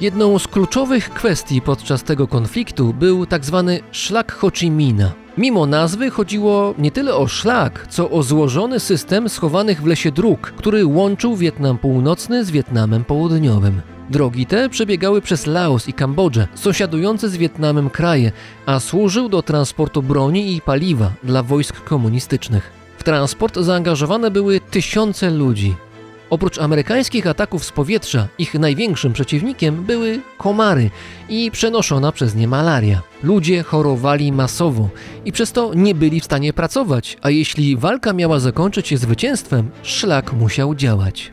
[0.01, 3.71] Jedną z kluczowych kwestii podczas tego konfliktu był tzw.
[3.91, 5.11] szlak Ho Chi Minha.
[5.37, 10.53] Mimo nazwy chodziło nie tyle o szlak, co o złożony system schowanych w lesie dróg,
[10.57, 13.92] który łączył Wietnam Północny z Wietnamem Południowym.
[14.09, 18.31] Drogi te przebiegały przez Laos i Kambodżę, sąsiadujące z Wietnamem kraje,
[18.65, 22.71] a służył do transportu broni i paliwa dla wojsk komunistycznych.
[22.97, 25.75] W transport zaangażowane były tysiące ludzi.
[26.29, 30.89] Oprócz amerykańskich ataków z powietrza, ich największym przeciwnikiem były komary
[31.29, 33.01] i przenoszona przez nie malaria.
[33.23, 34.89] Ludzie chorowali masowo
[35.25, 39.71] i przez to nie byli w stanie pracować, a jeśli walka miała zakończyć się zwycięstwem,
[39.83, 41.31] szlak musiał działać.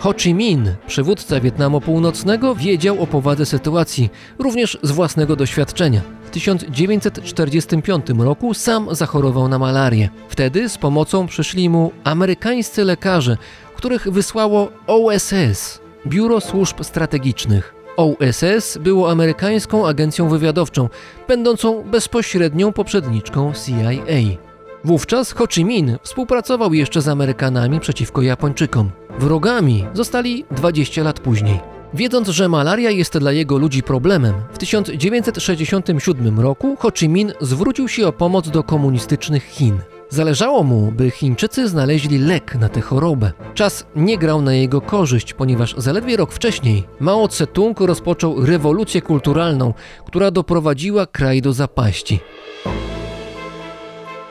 [0.00, 6.00] Ho Chi Minh, przywódca Wietnamu Północnego, wiedział o powadze sytuacji, również z własnego doświadczenia.
[6.24, 10.08] W 1945 roku sam zachorował na malarię.
[10.28, 13.36] Wtedy z pomocą przyszli mu amerykańscy lekarze,
[13.76, 17.74] których wysłało OSS Biuro Służb Strategicznych.
[17.96, 20.88] OSS było amerykańską agencją wywiadowczą,
[21.28, 24.49] będącą bezpośrednią poprzedniczką CIA.
[24.84, 28.90] Wówczas Ho Chi Minh współpracował jeszcze z Amerykanami przeciwko Japończykom.
[29.18, 31.60] Wrogami zostali 20 lat później.
[31.94, 37.88] Wiedząc, że malaria jest dla jego ludzi problemem, w 1967 roku Ho Chi Minh zwrócił
[37.88, 39.78] się o pomoc do komunistycznych Chin.
[40.08, 43.32] Zależało mu, by Chińczycy znaleźli lek na tę chorobę.
[43.54, 49.74] Czas nie grał na jego korzyść, ponieważ zaledwie rok wcześniej Mao Tse-tung rozpoczął rewolucję kulturalną,
[50.06, 52.20] która doprowadziła kraj do zapaści.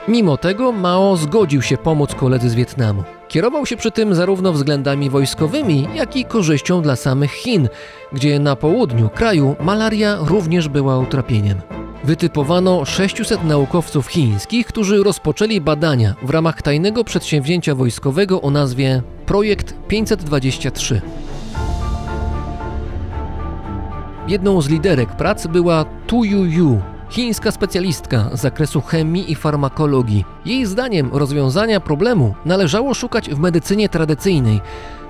[0.10, 3.04] Mimo tego Mao zgodził się pomóc koledzy z Wietnamu.
[3.28, 7.70] Kierował się przy tym zarówno względami wojskowymi, jak i korzyścią dla samych Chin,
[8.14, 11.62] gdzie na południu kraju malaria również była utrapieniem.
[12.04, 19.74] Wytypowano 600 naukowców chińskich, którzy rozpoczęli badania w ramach tajnego przedsięwzięcia wojskowego o nazwie Projekt
[19.88, 21.02] 523.
[24.28, 30.26] Jedną z liderek prac była Tu Yu Yu, chińska specjalistka z zakresu chemii i farmakologii.
[30.46, 34.62] Jej zdaniem rozwiązania problemu należało szukać w medycynie tradycyjnej,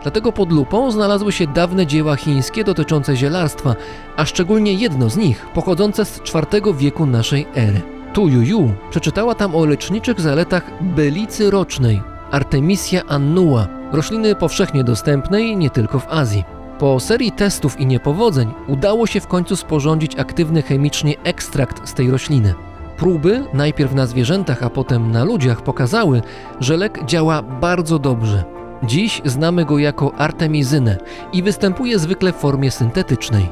[0.04, 3.76] dlatego pod lupą znalazły się dawne dzieła chińskie dotyczące zielarstwa,
[4.18, 6.22] a szczególnie jedno z nich pochodzące z
[6.54, 7.82] IV wieku naszej ery.
[8.14, 15.58] Tu Yu Yu przeczytała tam o leczniczych zaletach bylicy rocznej, Artemisia annua, rośliny powszechnie dostępnej
[15.58, 16.44] nie tylko w Azji.
[16.80, 22.12] Po serii testów i niepowodzeń udało się w końcu sporządzić aktywny chemicznie ekstrakt z tej
[22.12, 22.54] rośliny.
[22.98, 26.22] Próby, najpierw na zwierzętach, a potem na ludziach, pokazały,
[26.60, 28.44] że lek działa bardzo dobrze.
[28.84, 30.98] Dziś znamy go jako artemizynę
[31.34, 33.50] i występuje zwykle w formie syntetycznej.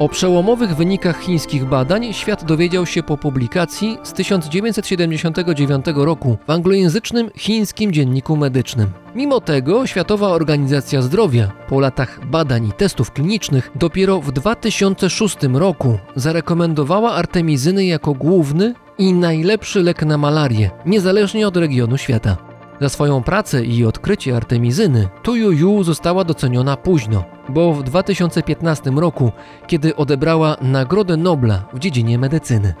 [0.00, 7.30] O przełomowych wynikach chińskich badań świat dowiedział się po publikacji z 1979 roku w anglojęzycznym
[7.36, 8.90] chińskim dzienniku medycznym.
[9.14, 15.98] Mimo tego Światowa Organizacja Zdrowia po latach badań i testów klinicznych dopiero w 2006 roku
[16.16, 22.49] zarekomendowała artemizyny jako główny i najlepszy lek na malarię, niezależnie od regionu świata.
[22.80, 28.90] Za swoją pracę i odkrycie artemizyny Tu Yu Yu została doceniona późno, bo w 2015
[28.90, 29.32] roku,
[29.66, 32.74] kiedy odebrała Nagrodę Nobla w dziedzinie medycyny.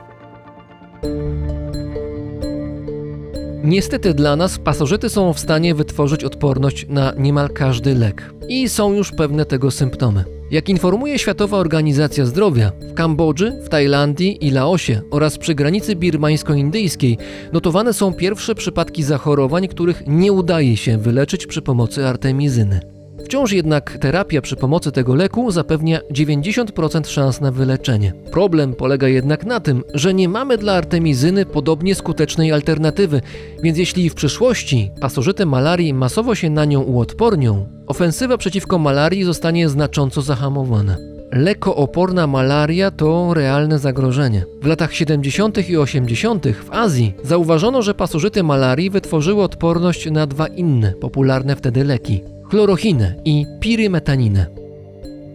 [3.64, 8.34] Niestety dla nas pasożyty są w stanie wytworzyć odporność na niemal każdy lek.
[8.48, 10.39] I są już pewne tego symptomy.
[10.50, 17.18] Jak informuje Światowa Organizacja Zdrowia, w Kambodży, w Tajlandii i Laosie oraz przy granicy birmańsko-indyjskiej
[17.52, 22.99] notowane są pierwsze przypadki zachorowań, których nie udaje się wyleczyć przy pomocy artemizyny.
[23.24, 28.12] Wciąż jednak terapia przy pomocy tego leku zapewnia 90% szans na wyleczenie.
[28.30, 33.20] Problem polega jednak na tym, że nie mamy dla artemizyny podobnie skutecznej alternatywy,
[33.62, 39.68] więc jeśli w przyszłości pasożyty malarii masowo się na nią uodpornią, ofensywa przeciwko malarii zostanie
[39.68, 40.96] znacząco zahamowana.
[41.32, 44.44] Lekooporna malaria to realne zagrożenie.
[44.62, 45.68] W latach 70.
[45.68, 46.46] i 80.
[46.46, 53.14] w Azji zauważono, że pasożyty malarii wytworzyły odporność na dwa inne popularne wtedy leki chlorochinę
[53.24, 54.46] i pirymetaninę.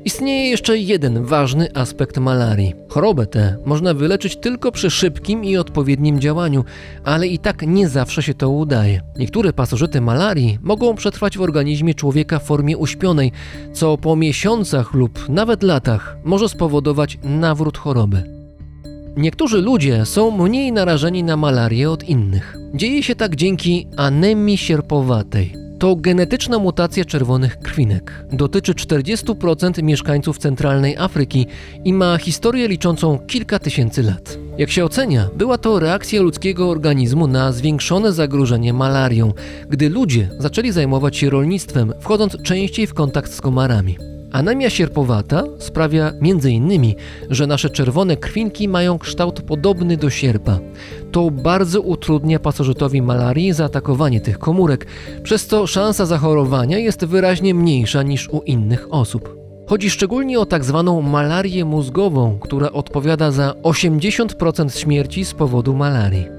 [0.06, 2.74] Istnieje jeszcze jeden ważny aspekt malarii.
[2.90, 6.64] Chorobę tę można wyleczyć tylko przy szybkim i odpowiednim działaniu,
[7.04, 9.02] ale i tak nie zawsze się to udaje.
[9.18, 13.32] Niektóre pasożyty malarii mogą przetrwać w organizmie człowieka w formie uśpionej,
[13.74, 18.24] co po miesiącach lub nawet latach może spowodować nawrót choroby.
[19.18, 22.58] Niektórzy ludzie są mniej narażeni na malarię od innych.
[22.74, 25.65] Dzieje się tak dzięki anemii sierpowatej.
[25.80, 28.26] To genetyczna mutacja czerwonych krwinek.
[28.32, 31.48] Dotyczy 40% mieszkańców centralnej Afryki
[31.86, 34.38] i ma historię liczącą kilka tysięcy lat.
[34.58, 39.34] Jak się ocenia, była to reakcja ludzkiego organizmu na zwiększone zagrożenie malarią,
[39.70, 44.15] gdy ludzie zaczęli zajmować się rolnictwem, wchodząc częściej w kontakt z komarami.
[44.36, 46.94] Anemia sierpowata sprawia m.in.,
[47.30, 50.60] że nasze czerwone krwinki mają kształt podobny do sierpa.
[51.12, 54.88] To bardzo utrudnia pasożytowi malarii zaatakowanie tych komórek,
[55.24, 59.36] przez co szansa zachorowania jest wyraźnie mniejsza niż u innych osób.
[59.68, 66.35] Chodzi szczególnie o tak zwaną malarię mózgową, która odpowiada za 80% śmierci z powodu malarii.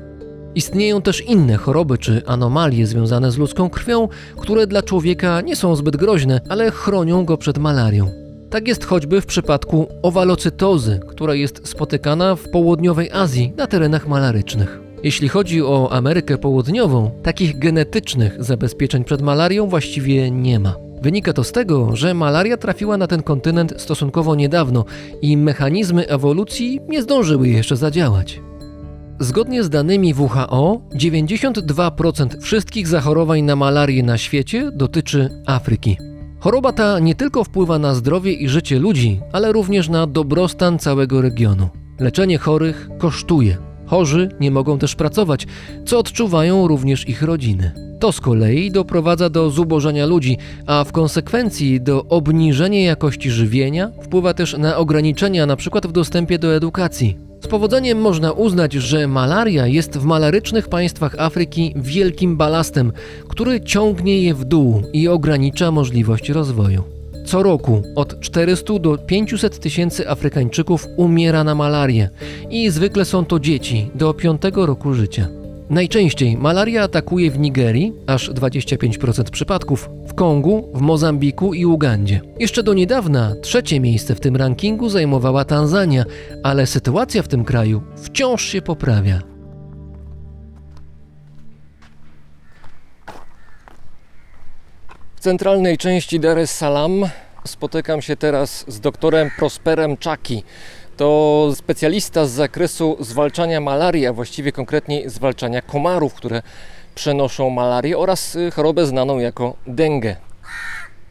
[0.57, 5.77] Istnieją też inne choroby czy anomalie związane z ludzką krwią, które dla człowieka nie są
[5.77, 8.11] zbyt groźne, ale chronią go przed malarią.
[8.51, 14.81] Tak jest choćby w przypadku owalocytozy, która jest spotykana w południowej Azji na terenach malarycznych.
[15.03, 20.77] Jeśli chodzi o Amerykę Południową, takich genetycznych zabezpieczeń przed malarią właściwie nie ma.
[21.03, 24.85] Wynika to z tego, że malaria trafiła na ten kontynent stosunkowo niedawno
[25.23, 28.41] i mechanizmy ewolucji nie zdążyły jeszcze zadziałać.
[29.21, 35.97] Zgodnie z danymi WHO, 92% wszystkich zachorowań na malarię na świecie dotyczy Afryki.
[36.41, 41.23] Choroba ta nie tylko wpływa na zdrowie i życie ludzi, ale również na dobrostan całego
[41.23, 41.69] regionu.
[42.01, 43.57] Leczenie chorych kosztuje.
[43.87, 45.47] Chorzy nie mogą też pracować,
[45.87, 47.73] co odczuwają również ich rodziny.
[48.01, 54.35] To z kolei doprowadza do zubożenia ludzi, a w konsekwencji do obniżenia jakości żywienia, wpływa
[54.35, 55.81] też na ograniczenia np.
[55.89, 57.27] w dostępie do edukacji.
[57.47, 62.93] Z powodzeniem można uznać, że malaria jest w malarycznych państwach Afryki wielkim balastem,
[63.29, 66.83] który ciągnie je w dół i ogranicza możliwość rozwoju.
[67.27, 72.11] Co roku od 400 do 500 tysięcy Afrykańczyków umiera na malarię
[72.51, 75.29] i zwykle są to dzieci do 5 roku życia.
[75.71, 82.21] Najczęściej malaria atakuje w Nigerii, aż 25% przypadków, w Kongu, w Mozambiku i Ugandzie.
[82.39, 86.05] Jeszcze do niedawna trzecie miejsce w tym rankingu zajmowała Tanzania,
[86.43, 89.21] ale sytuacja w tym kraju wciąż się poprawia.
[95.17, 97.05] W centralnej części Dar es Salaam
[97.47, 100.43] spotykam się teraz z doktorem Prosperem Czaki.
[100.97, 106.43] To specjalista z zakresu zwalczania malarii, a właściwie konkretniej zwalczania komarów, które
[106.95, 110.17] przenoszą malarię oraz y, chorobę znaną jako dengue.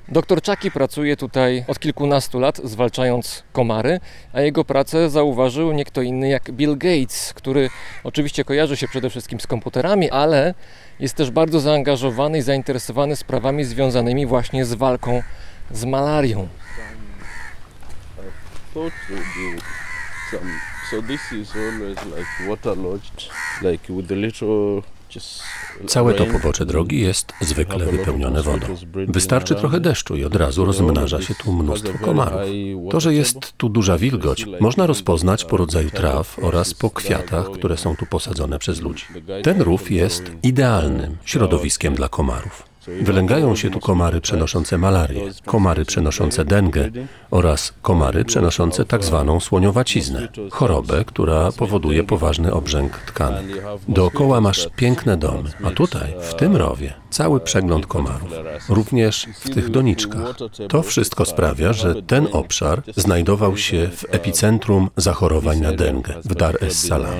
[0.09, 3.99] Doktor Czaki pracuje tutaj od kilkunastu lat, zwalczając komary,
[4.33, 7.69] a jego pracę zauważył nie kto inny jak Bill Gates, który
[8.03, 10.53] oczywiście kojarzy się przede wszystkim z komputerami, ale
[10.99, 15.21] jest też bardzo zaangażowany i zainteresowany sprawami związanymi właśnie z walką
[15.71, 16.47] z malarią.
[18.75, 19.61] Thought to do
[20.31, 20.51] some.
[20.91, 23.29] So this is always like waterlogged,
[23.61, 24.81] like with the little.
[25.87, 28.67] Całe to pobocze drogi jest zwykle wypełnione wodą.
[29.07, 32.41] Wystarczy trochę deszczu i od razu rozmnaża się tu mnóstwo komarów.
[32.91, 37.77] To, że jest tu duża wilgoć, można rozpoznać po rodzaju traw oraz po kwiatach, które
[37.77, 39.05] są tu posadzone przez ludzi.
[39.43, 42.74] Ten rów jest idealnym środowiskiem dla komarów.
[42.87, 46.81] Wylęgają się tu komary przenoszące malarię, komary przenoszące dengue
[47.31, 53.45] oraz komary przenoszące tak zwaną słoniowaciznę, chorobę, która powoduje poważny obrzęk tkanek.
[53.87, 58.29] Dookoła masz piękne domy, a tutaj, w tym rowie, cały przegląd komarów,
[58.69, 60.35] również w tych doniczkach.
[60.69, 66.57] To wszystko sprawia, że ten obszar znajdował się w epicentrum zachorowań na dengue w Dar
[66.61, 67.15] es Salaam.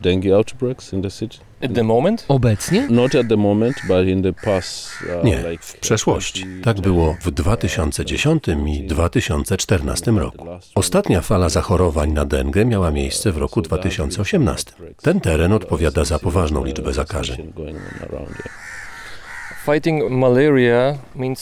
[0.00, 1.38] Dengue outbreaks in the city.
[1.62, 2.24] At the moment?
[2.28, 2.86] Obecnie?
[2.90, 4.90] Not at the moment, but in the past.
[5.18, 6.46] Uh, Nie, like w przeszłości.
[6.62, 10.46] Tak było w 2010 i 2014 roku.
[10.74, 14.72] Ostatnia fala zachorowań na dengue miała miejsce w roku 2018.
[15.02, 17.52] Ten teren odpowiada za poważną liczbę zakażeń.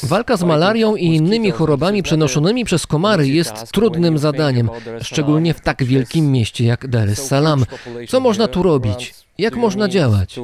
[0.05, 4.71] Walka z malarią i innymi chorobami przenoszonymi przez komary jest trudnym zadaniem,
[5.03, 7.65] szczególnie w tak wielkim mieście jak Dar es Salaam.
[8.09, 9.15] Co można tu robić?
[9.39, 10.35] Jak można działać?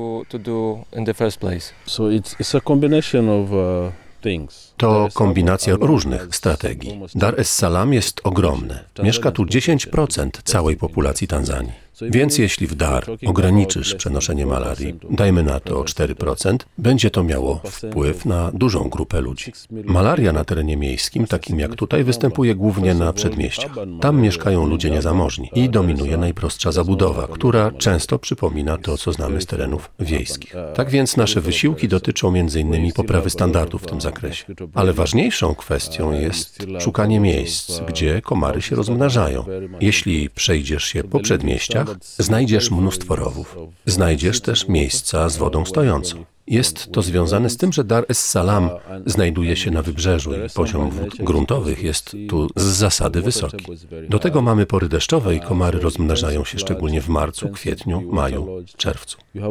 [1.86, 4.73] So it's, it's a combination of uh, things.
[4.76, 7.00] To kombinacja różnych strategii.
[7.14, 8.78] Dar es Salaam jest ogromny.
[9.02, 11.84] Mieszka tu 10% całej populacji Tanzanii.
[12.02, 17.60] Więc jeśli w Dar ograniczysz przenoszenie malarii, dajmy na to o 4%, będzie to miało
[17.64, 19.52] wpływ na dużą grupę ludzi.
[19.70, 23.72] Malaria na terenie miejskim, takim jak tutaj, występuje głównie na przedmieściach.
[24.00, 29.46] Tam mieszkają ludzie niezamożni i dominuje najprostsza zabudowa, która często przypomina to, co znamy z
[29.46, 30.54] terenów wiejskich.
[30.74, 32.92] Tak więc nasze wysiłki dotyczą m.in.
[32.92, 34.44] poprawy standardów w tym zakresie.
[34.74, 39.44] Ale ważniejszą kwestią jest szukanie miejsc, gdzie komary się rozmnażają.
[39.80, 41.86] Jeśli przejdziesz się po przedmieściach,
[42.18, 43.56] znajdziesz mnóstwo rowów.
[43.86, 46.24] Znajdziesz też miejsca z wodą stojącą.
[46.46, 48.70] Jest to związane z tym, że Dar es Salaam
[49.06, 53.66] znajduje się na wybrzeżu i poziom wód gruntowych jest tu z zasady wysoki.
[54.08, 59.18] Do tego mamy pory deszczowe i komary rozmnażają się szczególnie w marcu, kwietniu, maju, czerwcu.
[59.34, 59.50] Uh.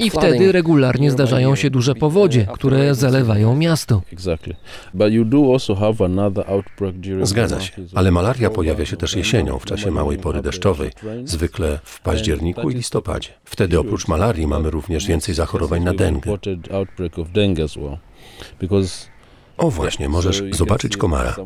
[0.00, 4.02] I wtedy regularnie zdarzają się duże powodzie, które zalewają miasto.
[7.22, 10.90] Zgadza się, ale malaria pojawia się też jesienią, w czasie małej pory deszczowej,
[11.24, 13.28] zwykle w październiku i listopadzie.
[13.44, 15.92] Wtedy oprócz malarii mamy również więcej zachorowań na.
[18.60, 19.12] Because
[19.56, 21.36] O właśnie, możesz zobaczyć komara.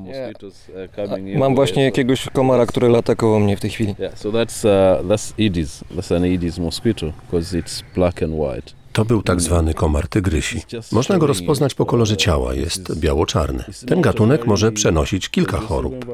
[1.38, 3.94] Mam właśnie jakiegoś komara, który lata koło mnie w tej chwili.
[3.98, 4.68] Yeah, so that's
[5.00, 5.84] uh, that's Aedes.
[5.96, 8.72] That's an Aedes mosquito because it's black and white.
[8.96, 10.60] To był tak zwany komar tygrysi.
[10.92, 13.64] Można go rozpoznać po kolorze ciała, jest biało-czarny.
[13.86, 16.06] Ten gatunek może przenosić kilka chorób,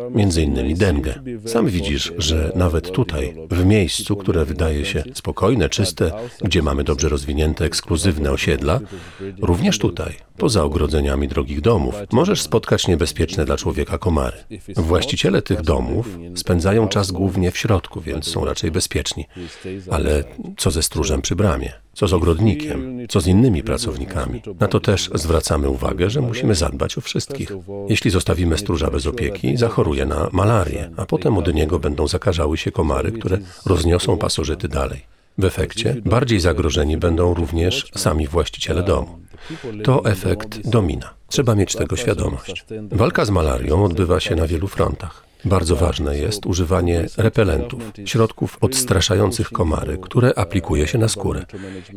[0.42, 1.14] innymi dengę.
[1.46, 7.08] Sam widzisz, że nawet tutaj, w miejscu, które wydaje się spokojne, czyste, gdzie mamy dobrze
[7.08, 8.80] rozwinięte, ekskluzywne osiedla,
[9.40, 14.36] również tutaj, poza ogrodzeniami drogich domów, możesz spotkać niebezpieczne dla człowieka komary.
[14.76, 19.26] Właściciele tych domów spędzają czas głównie w środku, więc są raczej bezpieczni.
[19.90, 20.24] Ale
[20.56, 21.81] co ze stróżem przy bramie?
[21.94, 23.06] Co z ogrodnikiem?
[23.08, 24.42] Co z innymi pracownikami?
[24.60, 27.52] Na to też zwracamy uwagę, że musimy zadbać o wszystkich.
[27.88, 32.72] Jeśli zostawimy stróża bez opieki, zachoruje na malarię, a potem od niego będą zakażały się
[32.72, 35.00] komary, które rozniosą pasożyty dalej.
[35.38, 39.18] W efekcie bardziej zagrożeni będą również sami właściciele domu.
[39.84, 41.14] To efekt domina.
[41.28, 42.64] Trzeba mieć tego świadomość.
[42.90, 45.31] Walka z malarią odbywa się na wielu frontach.
[45.44, 51.44] Bardzo ważne jest używanie repelentów, środków odstraszających komary, które aplikuje się na skórę.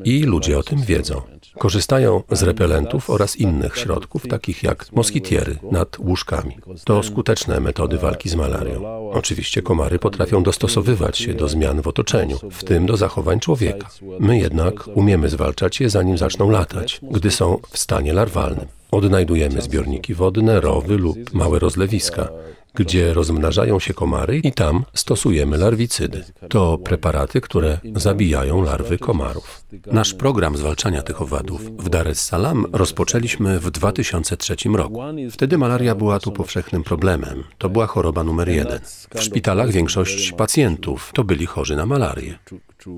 [0.03, 1.21] I ludzie o tym wiedzą.
[1.59, 6.57] Korzystają z repelentów oraz innych środków, takich jak moskitiery nad łóżkami.
[6.83, 9.09] To skuteczne metody walki z malarią.
[9.11, 13.89] Oczywiście komary potrafią dostosowywać się do zmian w otoczeniu, w tym do zachowań człowieka.
[14.19, 18.65] My jednak umiemy zwalczać je zanim zaczną latać, gdy są w stanie larwalnym.
[18.91, 22.29] Odnajdujemy zbiorniki wodne, rowy lub małe rozlewiska,
[22.75, 26.23] gdzie rozmnażają się komary i tam stosujemy larwicydy.
[26.49, 29.65] To preparaty, które zabijają larwy komarów.
[29.85, 35.01] Nasz program zwalczania tych owadów w Dar es Salaam rozpoczęliśmy w 2003 roku.
[35.31, 37.43] Wtedy malaria była tu powszechnym problemem.
[37.57, 38.79] To była choroba numer jeden.
[39.15, 42.39] W szpitalach większość pacjentów to byli chorzy na malarię.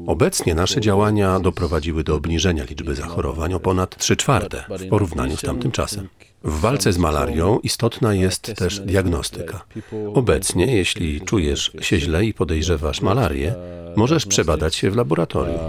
[0.07, 5.41] Obecnie nasze działania doprowadziły do obniżenia liczby zachorowań o ponad 3 czwarte w porównaniu z
[5.41, 6.07] tamtym czasem.
[6.43, 9.65] W walce z malarią istotna jest też diagnostyka.
[10.13, 13.53] Obecnie, jeśli czujesz się źle i podejrzewasz malarię,
[13.95, 15.59] możesz przebadać się w laboratorium.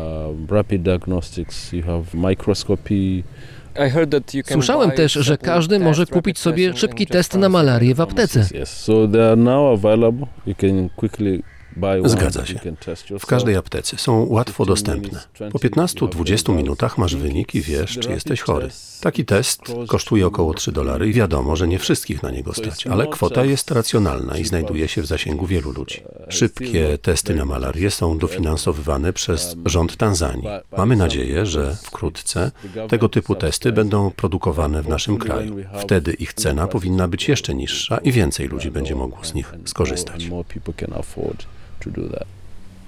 [0.51, 1.73] Rapid diagnostics.
[1.73, 3.23] You have microscopy.
[4.53, 8.49] Słyszałem też, że każdy może kupić sobie szybki test na malarię w aptece.
[12.05, 12.61] Zgadza się.
[13.19, 15.21] W każdej aptece są łatwo dostępne.
[15.53, 18.69] Po 15-20 minutach masz wynik i wiesz, czy jesteś chory.
[19.01, 23.07] Taki test kosztuje około 3 dolary i wiadomo, że nie wszystkich na niego stać, ale
[23.07, 26.03] kwota jest racjonalna i znajduje się w zasięgu wielu ludzi.
[26.29, 30.49] Szybkie testy na malarię są dofinansowywane przez rząd Tanzanii.
[30.77, 32.51] Mamy nadzieję, że wkrótce
[32.89, 35.57] tego typu testy będą produkowane w naszym kraju.
[35.81, 40.31] Wtedy ich cena powinna być jeszcze niższa i więcej ludzi będzie mogło z nich skorzystać.
[41.81, 42.27] To do that.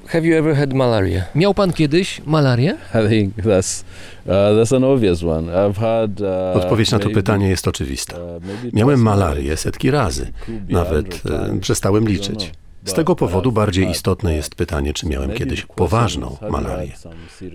[0.08, 1.24] Have you ever had malaria?
[1.34, 2.76] Miał pan kiedyś malarię?
[3.04, 3.84] I think that's
[4.26, 5.52] uh, that's an obvious one.
[5.52, 6.20] I've had.
[6.20, 8.16] Uh, Odpowiedź na to maybe, pytanie jest oczywista.
[8.18, 10.32] uh, Miałem malarię setki razy,
[10.68, 12.52] nawet e, przestałem liczyć.
[12.84, 16.92] Z tego powodu bardziej istotne jest pytanie, czy miałem kiedyś poważną malarię.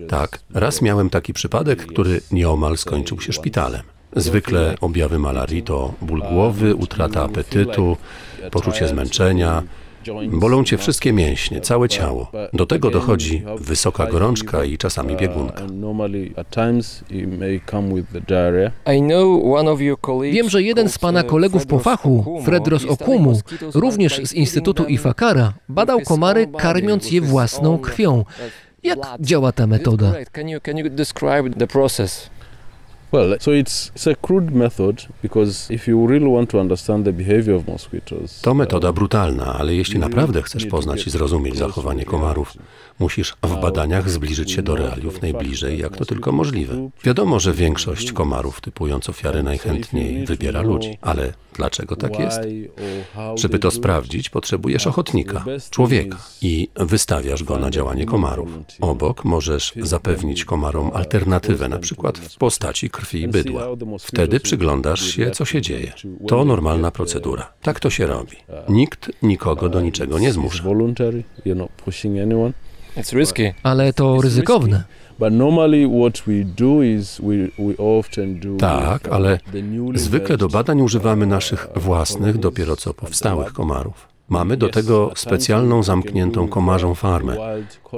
[0.08, 3.82] Tak, raz miałem taki przypadek, który nieomal skończył się szpitalem.
[4.16, 7.96] Zwykle objawy malarii to ból głowy, utrata apetytu,
[8.50, 9.62] poczucie zmęczenia,
[10.32, 12.30] Bolą cię wszystkie mięśnie, całe ciało.
[12.52, 15.62] Do tego dochodzi wysoka gorączka i czasami biegunka.
[20.32, 23.40] Wiem, że jeden z pana kolegów po fachu, Fredros Okumu,
[23.74, 28.24] również z Instytutu Ifakara, badał komary karmiąc je własną krwią.
[28.82, 30.12] Jak działa ta metoda?
[33.12, 37.12] Well, so it's it's a crude method because if you really want to understand the
[37.12, 42.52] behavior of mosquitoes, To metoda brutalna, ale jeśli naprawdę chcesz poznać i zrozumieć zachowanie komarów,
[42.98, 46.90] musisz w badaniach zbliżyć się do realiów najbliżej, jak to tylko możliwe.
[47.04, 52.40] Wiadomo, że większość komarów typując ofiary najchętniej wybiera ludzi, ale dlaczego tak jest?
[53.34, 58.48] Żeby to sprawdzić, potrzebujesz ochotnika, człowieka i wystawiasz go na działanie komarów.
[58.80, 63.62] Obok możesz zapewnić komarom alternatywę, na przykład w postaci krwi bydła.
[64.00, 65.92] Wtedy przyglądasz się, co się dzieje.
[66.28, 67.52] To normalna procedura.
[67.62, 68.36] Tak to się robi.
[68.68, 70.62] Nikt nikogo do niczego nie zmusza.
[70.62, 71.22] voluntary.
[71.46, 72.52] You're not pushing anyone.
[72.96, 73.54] It's risky.
[73.62, 74.84] Ale to ryzykowne.
[75.18, 79.38] But normally what we do is we, we often do Tak, ale
[79.94, 84.15] zwykle do badań używamy uh, naszych własnych, dopiero co powstałych komarów.
[84.28, 87.36] Mamy do tego specjalną zamkniętą komarzą farmę,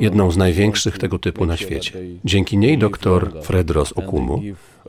[0.00, 1.92] jedną z największych tego typu na świecie.
[2.24, 4.42] Dzięki niej dr Fredros Okumu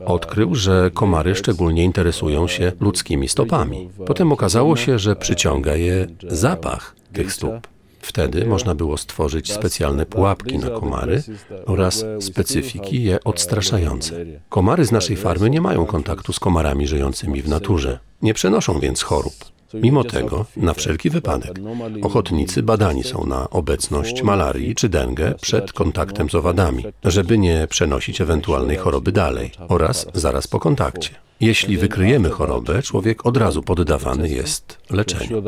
[0.06, 3.88] odkrył, że komary szczególnie interesują się ludzkimi stopami.
[4.06, 7.68] Potem okazało się, że przyciąga je zapach tych stóp.
[8.00, 11.22] Wtedy można było stworzyć specjalne pułapki na komary
[11.66, 14.14] oraz specyfiki je odstraszające.
[14.48, 17.98] Komary z naszej farmy nie mają kontaktu z komarami żyjącymi w naturze.
[18.22, 19.34] Nie przenoszą więc chorób.
[19.74, 21.60] Mimo tego, na wszelki wypadek,
[22.02, 28.20] ochotnicy badani są na obecność malarii czy dengę przed kontaktem z owadami, żeby nie przenosić
[28.20, 31.10] ewentualnej choroby dalej oraz zaraz po kontakcie.
[31.40, 35.42] Jeśli wykryjemy chorobę, człowiek od razu poddawany jest leczeniu.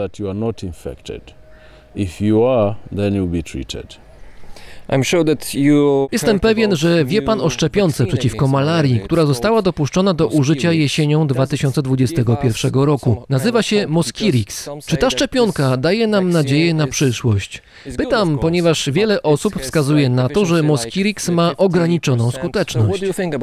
[6.13, 11.27] Jestem pewien, że wie Pan o szczepionce przeciwko malarii, która została dopuszczona do użycia jesienią
[11.27, 13.25] 2021 roku.
[13.29, 14.69] Nazywa się Moskirix.
[14.87, 17.63] Czy ta szczepionka daje nam nadzieję na przyszłość?
[17.97, 23.03] Pytam, ponieważ wiele osób wskazuje na to, że Moskirix ma ograniczoną skuteczność.
[23.03, 23.35] Well, think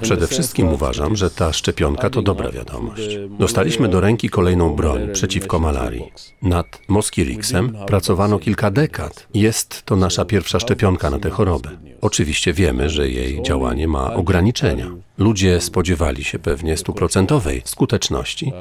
[0.00, 3.18] Przede wszystkim uważam, że ta szczepionka to dobra wiadomość.
[3.38, 6.12] Dostaliśmy do ręki kolejną broń przeciwko malarii.
[6.42, 9.26] Nad Moskirixem pracowano kilka dekad.
[9.34, 11.70] Jest to nasza pierwsza szczepionka na tę chorobę.
[12.00, 14.90] Oczywiście wiemy, że jej działanie ma ograniczenia.
[15.18, 18.52] Ludzie spodziewali się pewnie stuprocentowej skuteczności,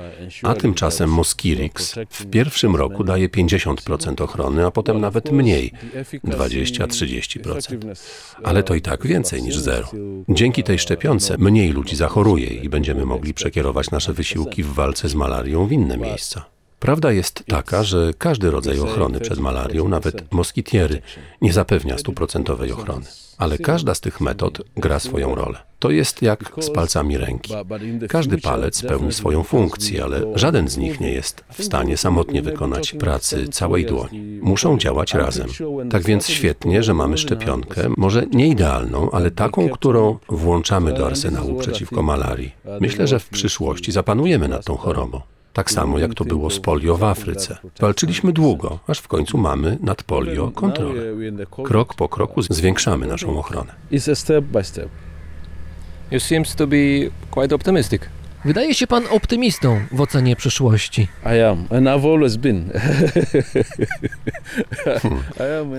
[0.44, 5.72] a tymczasem Moskirix w pierwszym roku daje 50% ochrony, a potem nawet mniej
[6.24, 7.76] 20-30%.
[8.44, 9.88] Ale to i tak więcej niż zero.
[10.30, 15.16] Dzięki tej szczepionce mniej ludzi zachoruje i będziemy mogli przekierować nasze wysiłki w walce z
[15.16, 16.46] malarią w inne miejsca.
[16.82, 21.02] Prawda jest taka, że każdy rodzaj ochrony przed malarią, nawet moskitiery,
[21.42, 23.06] nie zapewnia stuprocentowej ochrony.
[23.38, 25.58] Ale każda z tych metod gra swoją rolę.
[25.80, 27.54] To jest jak z palcami ręki.
[28.10, 32.94] Każdy palec pełni swoją funkcję, ale żaden z nich nie jest w stanie samotnie wykonać
[32.94, 34.40] pracy całej dłoni.
[34.42, 35.48] Muszą działać razem.
[35.90, 41.60] Tak więc świetnie, że mamy szczepionkę, może nie idealną, ale taką, którą włączamy do arsenału
[41.60, 42.52] przeciwko malarii.
[42.80, 45.22] Myślę, że w przyszłości zapanujemy nad tą chorobą.
[45.54, 47.58] Tak samo jak to było z polio w Afryce.
[47.80, 51.02] Walczyliśmy długo, aż w końcu mamy nad polio kontrolę.
[51.64, 53.74] Krok po kroku zwiększamy naszą ochronę.
[56.12, 56.78] You seems to be
[57.32, 58.02] quite optimistic.
[58.46, 61.08] Wydaje się pan optymistą w ocenie przyszłości.
[61.26, 62.72] I am, and I've always been.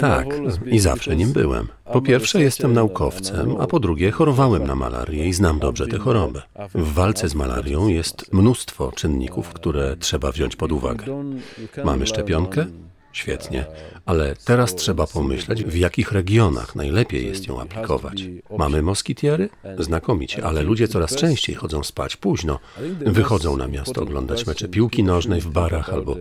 [0.01, 0.27] Tak,
[0.67, 1.69] i zawsze nim byłem.
[1.93, 6.43] Po pierwsze, jestem naukowcem, a po drugie, chorowałem na malarię i znam dobrze tę chorobę.
[6.75, 11.05] W walce z malarią jest mnóstwo czynników, które trzeba wziąć pod uwagę.
[11.85, 12.67] Mamy szczepionkę?
[13.13, 13.65] Świetnie,
[14.07, 18.25] ale teraz trzeba pomyśleć, w jakich regionach najlepiej jest ją aplikować.
[18.59, 19.49] Mamy moskitiery?
[19.79, 22.59] Znakomicie, ale ludzie coraz częściej chodzą spać późno.
[23.01, 26.17] Wychodzą na miasto oglądać mecze piłki nożnej w barach albo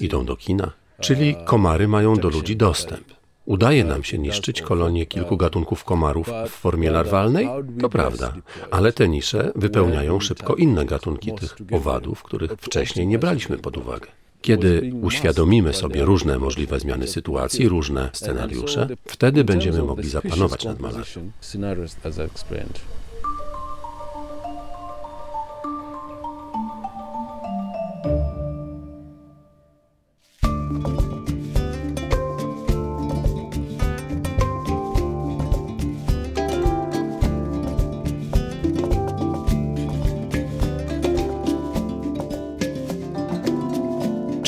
[0.00, 0.72] idą do kina.
[1.00, 3.04] Czyli komary mają do ludzi dostęp.
[3.44, 7.48] Udaje nam się niszczyć kolonie kilku gatunków komarów w formie larwalnej?
[7.80, 8.34] To prawda,
[8.70, 14.06] ale te nisze wypełniają szybko inne gatunki tych owadów, których wcześniej nie braliśmy pod uwagę.
[14.44, 21.30] Kiedy uświadomimy sobie różne możliwe zmiany sytuacji, różne scenariusze, wtedy będziemy mogli zapanować nad malarią.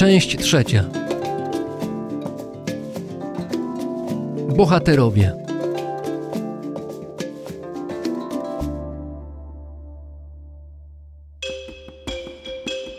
[0.06, 0.84] Część trzecia.
[4.56, 5.32] Bohaterowie.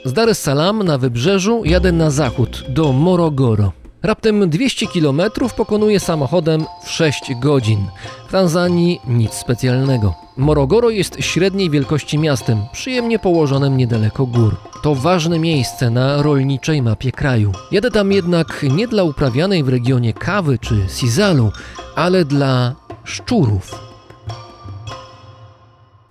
[0.06, 3.72] Z Dar es Salaam na wybrzeżu jadę na zachód, do Morogoro.
[4.04, 5.22] Raptem 200 km
[5.58, 7.80] pokonuję samochodem w 6 godzin.
[8.28, 10.14] W Tanzanii nic specjalnego.
[10.38, 14.56] Morogoro jest średniej wielkości miastem, przyjemnie położonym niedaleko gór.
[14.84, 17.52] To ważne miejsce na rolniczej mapie kraju.
[17.72, 21.52] Jadę tam jednak nie dla uprawianej w regionie kawy czy sizalu,
[21.96, 23.87] ale dla szczurów.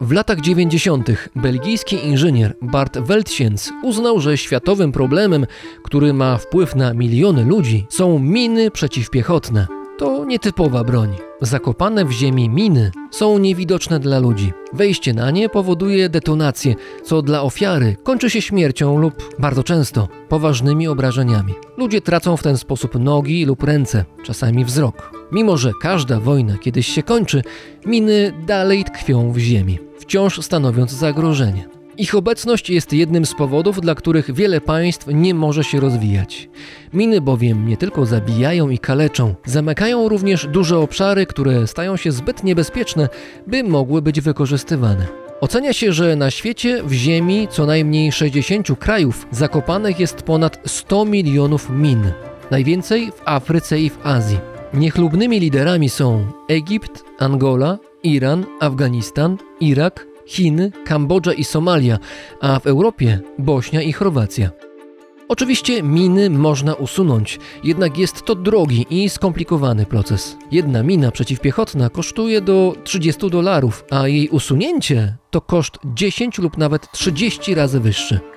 [0.01, 1.09] W latach 90.
[1.37, 5.47] belgijski inżynier Bart Weltjens uznał, że światowym problemem,
[5.83, 9.67] który ma wpływ na miliony ludzi, są miny przeciwpiechotne.
[9.99, 11.17] To nietypowa broń.
[11.41, 14.53] Zakopane w ziemi miny są niewidoczne dla ludzi.
[14.73, 16.75] Wejście na nie powoduje detonację,
[17.05, 21.55] co dla ofiary kończy się śmiercią lub bardzo często poważnymi obrażeniami.
[21.77, 25.13] Ludzie tracą w ten sposób nogi lub ręce, czasami wzrok.
[25.33, 27.43] Mimo, że każda wojna kiedyś się kończy,
[27.87, 31.69] miny dalej tkwią w ziemi, wciąż stanowiąc zagrożenie.
[31.99, 36.49] Ich obecność jest jednym z powodów, dla których wiele państw nie może się rozwijać.
[36.93, 42.45] Miny bowiem nie tylko zabijają i kaleczą, zamykają również duże obszary, które stają się zbyt
[42.45, 43.09] niebezpieczne,
[43.47, 45.07] by mogły być wykorzystywane.
[45.41, 51.05] Ocenia się, że na świecie w Ziemi co najmniej 60 krajów zakopanych jest ponad 100
[51.05, 52.13] milionów min.
[52.51, 54.56] Najwięcej w Afryce i w Azji.
[54.75, 61.99] Niechlubnymi liderami są Egipt, Angola, Iran, Afganistan, Irak, Chiny, Kambodża i Somalia,
[62.41, 64.51] a w Europie Bośnia i Chorwacja.
[65.29, 70.37] Oczywiście miny można usunąć, jednak jest to drogi i skomplikowany proces.
[70.51, 76.93] Jedna mina przeciwpiechotna kosztuje do 30 dolarów, a jej usunięcie to koszt 10 lub nawet
[76.93, 78.36] 30 razy wyższy.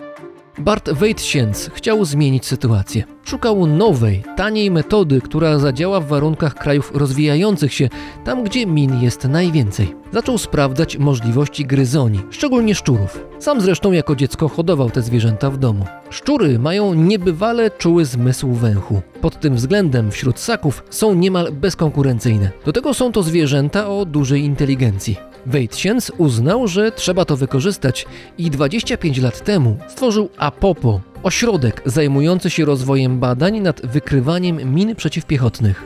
[0.60, 3.04] Bart Weitsienz chciał zmienić sytuację.
[3.24, 7.90] Szukał nowej, taniej metody, która zadziała w warunkach krajów rozwijających się,
[8.26, 9.96] tam gdzie min jest najwięcej.
[10.14, 13.26] Zaczął sprawdzać możliwości gryzoni, szczególnie szczurów.
[13.40, 15.86] Sam zresztą jako dziecko hodował te zwierzęta w domu.
[16.10, 19.02] Szczury mają niebywale czuły zmysł węchu.
[19.22, 22.52] Pod tym względem wśród ssaków są niemal bezkonkurencyjne.
[22.66, 25.29] Do tego są to zwierzęta o dużej inteligencji.
[25.46, 28.06] Weitsienz uznał, że trzeba to wykorzystać
[28.38, 35.84] i 25 lat temu stworzył APOPO, ośrodek zajmujący się rozwojem badań nad wykrywaniem min przeciwpiechotnych.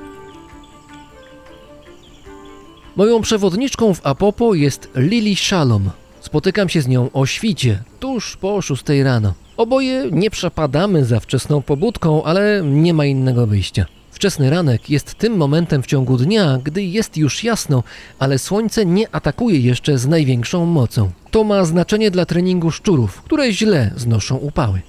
[2.95, 5.89] Moją przewodniczką w APOPO jest Lili Shalom.
[6.21, 9.33] Spotykam się z nią o świcie, tuż po 6 rano.
[9.57, 13.85] Oboje nie przepadamy za wczesną pobudką, ale nie ma innego wyjścia.
[14.13, 17.83] Wczesny ranek jest tym momentem w ciągu dnia, gdy jest już jasno,
[18.19, 21.11] ale słońce nie atakuje jeszcze z największą mocą.
[21.31, 24.81] To ma znaczenie dla treningu szczurów, które źle znoszą upały.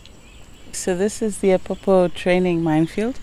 [0.72, 3.18] So this is the Apopo training minefield.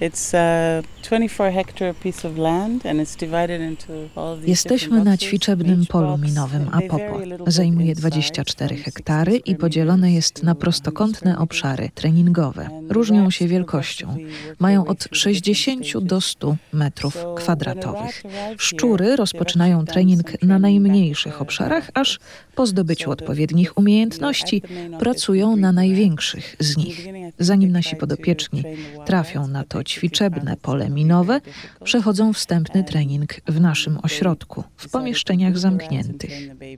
[0.00, 5.16] It's a 24 hectare piece of land and it's divided into all these Jesteśmy na
[5.18, 7.20] ćwiczebnym polu minowym Apopo.
[7.46, 12.68] Zajmuje 24 hektary i podzielone jest na prostokątne obszary treningowe.
[12.88, 14.16] Różnią się wielkością.
[14.58, 18.22] Mają od 60 do 100 metrów kwadratowych.
[18.58, 22.18] Szczury rozpoczynają trening na najmniejszych obszarach, aż
[22.54, 24.62] po zdobyciu odpowiednich umiejętności
[24.98, 27.06] pracują na największych z nich.
[27.38, 28.64] Zanim nasi podopieczni
[29.06, 31.40] trafią na to ćwiczebne pole minowe,
[31.84, 36.32] przechodzą wstępny trening w naszym ośrodku, w pomieszczeniach zamkniętych.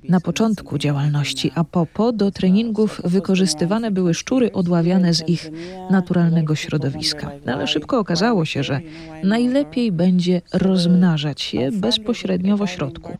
[0.09, 5.51] Na początku działalności APOPO do treningów wykorzystywane były szczury odławiane z ich
[5.91, 8.81] naturalnego środowiska, ale szybko okazało się, że
[9.25, 13.17] najlepiej będzie rozmnażać je bezpośrednio w ośrodku.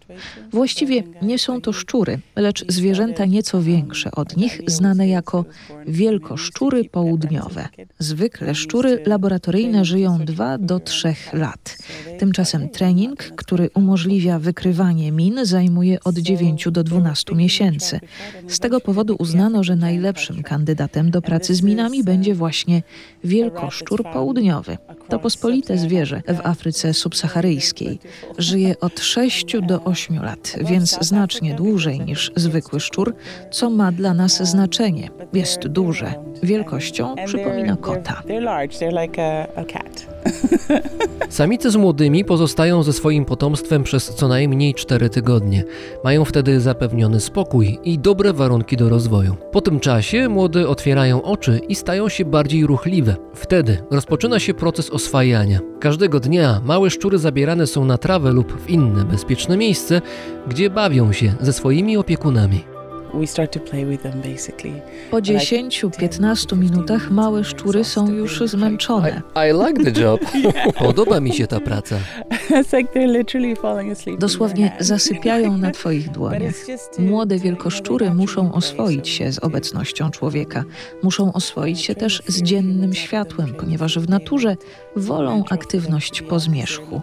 [0.51, 5.45] Właściwie nie są to szczury, lecz zwierzęta nieco większe od nich, znane jako
[5.87, 7.69] wielkoszczury południowe.
[7.99, 11.79] Zwykle szczury laboratoryjne żyją 2 do 3 lat.
[12.19, 18.01] Tymczasem trening, który umożliwia wykrywanie min, zajmuje od 9 do 12 miesięcy.
[18.49, 22.83] Z tego powodu uznano, że najlepszym kandydatem do pracy z minami będzie właśnie
[23.25, 24.79] wielkoszczur południowy.
[25.09, 27.99] To pospolite zwierzę w Afryce subsaharyjskiej.
[28.39, 33.15] Żyje od 6 do 8 lat, więc znacznie dłużej niż zwykły szczur,
[33.51, 35.11] co ma dla nas znaczenie.
[35.33, 36.15] Jest duże.
[36.43, 38.23] Wielkością przypomina kota.
[39.67, 40.07] Cat.
[41.29, 45.65] Samice z młodymi pozostają ze swoim potomstwem przez co najmniej 4 tygodnie.
[46.05, 49.37] Mają wtedy zapewniony spokój i dobre warunki do rozwoju.
[49.53, 53.17] Po tym czasie młode otwierają oczy i stają się bardziej ruchliwe.
[53.35, 55.61] Wtedy rozpoczyna się proces oswajania.
[55.81, 60.01] Każdego dnia małe szczury zabierane są na trawę lub w inne bezpieczne miejsce,
[60.49, 62.76] gdzie bawią się ze swoimi opiekunami.
[63.17, 64.81] We start to play with them basically.
[65.11, 69.23] Po 10-15 minutach małe szczury są już zmęczone.
[69.37, 70.21] I like the job.
[70.79, 71.97] Podoba mi się ta praca.
[72.51, 74.07] It's like they're literally falling asleep.
[74.07, 76.55] in your Dosłownie zasypiają na Twoich dłoniach.
[76.99, 80.65] Młode wielkoszczury muszą oswoić się z obecnością człowieka.
[81.03, 84.57] Muszą oswoić się też z dziennym światłem, ponieważ w naturze
[84.97, 87.01] wolą aktywność po zmierzchu.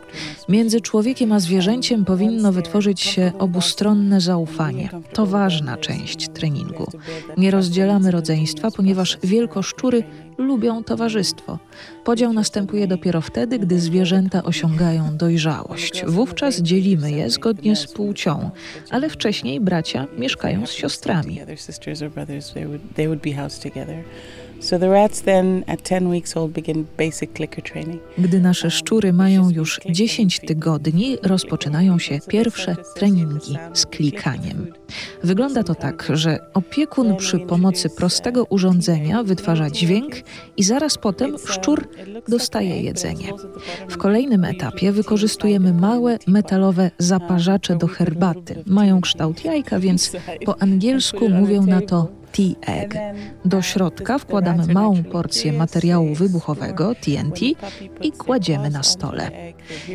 [0.49, 4.89] Między człowiekiem a zwierzęciem powinno wytworzyć się obustronne zaufanie.
[5.14, 6.02] To ważna część
[6.33, 6.87] treningu.
[7.37, 10.03] Nie rozdzielamy rodzeństwa, ponieważ wielkoszczury
[10.37, 11.59] lubią towarzystwo.
[12.03, 16.03] Podział następuje dopiero wtedy, gdy zwierzęta osiągają dojrzałość.
[16.07, 18.51] Wówczas dzielimy je zgodnie z płcią,
[18.89, 21.39] ale wcześniej bracia mieszkają z siostrami.
[24.70, 25.59] Together, sisters or brothers, they would they would be housed together.
[25.59, 28.01] So the rats then at 10 weeks old begin basic clicker training.
[28.18, 34.74] Gdy nasze szczury mają już 10 tygodni, rozpoczynają się pierwsze treningi z klikaniem.
[35.24, 40.14] Wygląda to tak, że opiekun przy pomocy prostego urządzenia wytwarza dźwięk
[40.57, 41.88] i zaraz potem szczur
[42.28, 43.28] dostaje jedzenie.
[43.89, 48.64] W kolejnym etapie wykorzystujemy małe metalowe zaparzacze do herbaty.
[48.66, 50.11] Mają kształt jajka, więc
[50.45, 52.93] po angielsku mówią na to T-egg.
[53.45, 57.41] Do środka wkładamy małą porcję materiału wybuchowego TNT
[58.01, 59.31] i kładziemy na stole.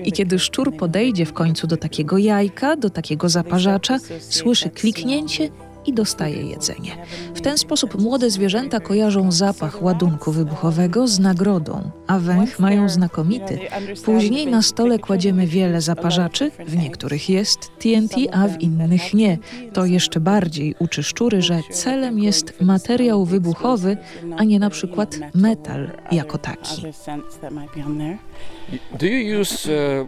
[0.04, 5.50] I kiedy szczur podejdzie w końcu do takiego jajka, do takiego zaparzacza, słyszy kliknięcie
[5.88, 6.96] i dostaje jedzenie.
[7.34, 13.58] W ten sposób młode zwierzęta kojarzą zapach ładunku wybuchowego z nagrodą, a węch mają znakomity.
[14.04, 19.38] Później na stole kładziemy wiele zaparzaczy, w niektórych jest TNT, a w innych nie.
[19.72, 23.96] To jeszcze bardziej uczy szczury, że celem jest materiał wybuchowy,
[24.36, 26.82] a nie na przykład metal jako taki.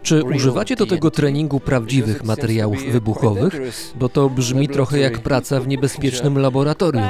[0.03, 3.61] Czy używacie do tego treningu prawdziwych materiałów wybuchowych?
[3.95, 7.03] Bo to brzmi trochę jak praca w niebezpiecznym laboratorium.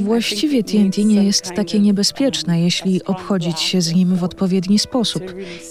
[0.00, 5.22] Właściwie TNT nie jest takie niebezpieczne, jeśli obchodzić się z nim w odpowiedni sposób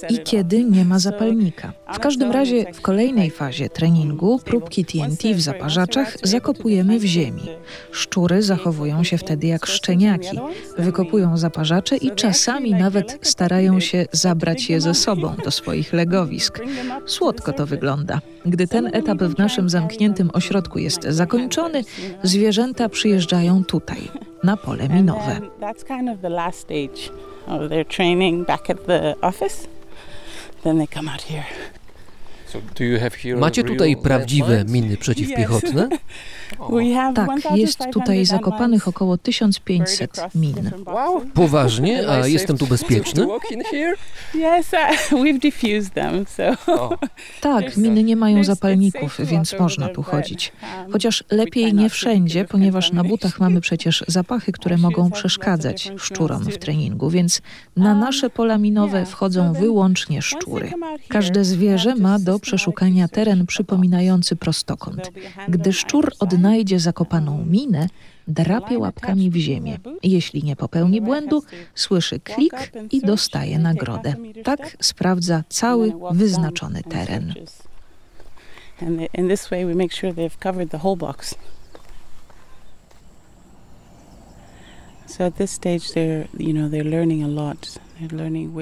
[0.09, 1.73] i kiedy nie ma zapalnika.
[1.93, 7.43] W każdym razie w kolejnej fazie treningu próbki TNT w zaparzaczach zakopujemy w ziemi.
[7.91, 10.39] Szczury zachowują się wtedy jak szczeniaki.
[10.77, 16.59] Wykopują zaparzacze i czasami nawet starają się zabrać je ze sobą do swoich legowisk.
[17.05, 18.21] Słodko to wygląda.
[18.45, 21.83] Gdy ten etap w naszym zamkniętym ośrodku jest zakończony,
[22.23, 23.97] zwierzęta przyjeżdżają tutaj,
[24.43, 25.41] na pole minowe.
[33.37, 35.89] Macie tutaj prawdziwe miny przeciwpiechotne?
[37.15, 40.71] Tak, jest tutaj zakopanych około 1500 min.
[41.33, 42.09] Poważnie?
[42.09, 43.27] A jestem tu bezpieczny?
[47.41, 50.51] Tak, miny nie mają zapalników, więc można tu chodzić.
[50.91, 56.57] Chociaż lepiej nie wszędzie, ponieważ na butach mamy przecież zapachy, które mogą przeszkadzać szczurom w
[56.57, 57.41] treningu, więc
[57.75, 60.71] na nasze pola minowe wchodzą wyłącznie szczury.
[61.07, 65.11] Każde zwierzę ma do przeszukania teren przypominający prostokąt.
[65.47, 67.87] Gdy szczur odnajdzie zakopaną minę,
[68.27, 69.77] drapie łapkami w ziemię.
[70.03, 71.43] Jeśli nie popełni błędu,
[71.75, 74.15] słyszy klik i dostaje nagrodę.
[74.43, 77.33] Tak sprawdza cały wyznaczony teren.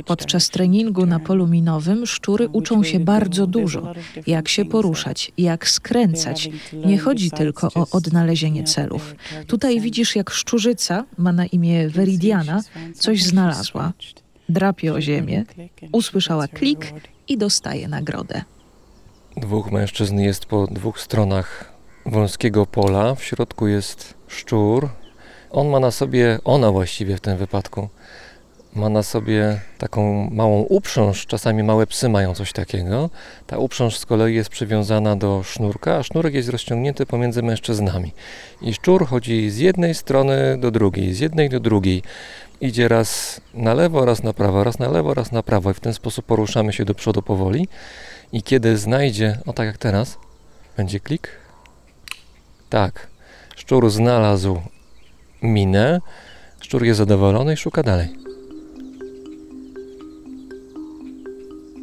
[0.05, 3.93] Podczas treningu na polu minowym szczury uczą się bardzo dużo,
[4.27, 6.49] jak się poruszać, jak skręcać.
[6.85, 9.15] Nie chodzi tylko o odnalezienie celów.
[9.47, 12.61] Tutaj widzisz, jak szczurzyca, ma na imię Veridiana,
[12.95, 13.93] coś znalazła.
[14.49, 15.43] Drapie o ziemię,
[15.91, 16.93] usłyszała klik
[17.27, 18.41] i dostaje nagrodę.
[19.37, 21.73] Dwóch mężczyzn jest po dwóch stronach
[22.05, 23.15] wąskiego pola.
[23.15, 24.89] W środku jest szczur.
[25.51, 27.89] On ma na sobie, ona właściwie w tym wypadku,
[28.77, 33.09] ma na sobie taką małą uprząż, czasami małe psy mają coś takiego.
[33.47, 38.13] Ta uprząż z kolei jest przywiązana do sznurka, a sznurek jest rozciągnięty pomiędzy mężczyznami.
[38.61, 42.03] I szczur chodzi z jednej strony do drugiej, z jednej do drugiej.
[42.61, 45.79] Idzie raz na lewo, raz na prawo, raz na lewo, raz na prawo i w
[45.79, 47.67] ten sposób poruszamy się do przodu powoli.
[48.33, 50.17] I kiedy znajdzie, o tak jak teraz,
[50.77, 51.29] będzie klik.
[52.69, 53.07] Tak,
[53.55, 54.61] szczur znalazł
[55.41, 56.01] minę,
[56.61, 58.26] szczur jest zadowolony i szuka dalej.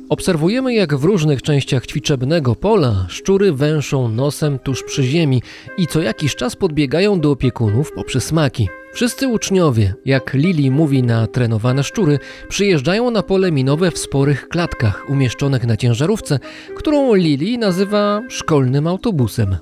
[0.09, 5.43] Obserwujemy, jak w różnych częściach ćwiczebnego pola szczury węszą nosem tuż przy ziemi
[5.79, 8.69] i co jakiś czas podbiegają do opiekunów po przysmaki.
[8.93, 15.05] Wszyscy uczniowie, jak Lili mówi na trenowane szczury, przyjeżdżają na pole minowe w sporych klatkach
[15.09, 16.39] umieszczonych na ciężarówce,
[16.77, 19.57] którą Lili nazywa szkolnym autobusem.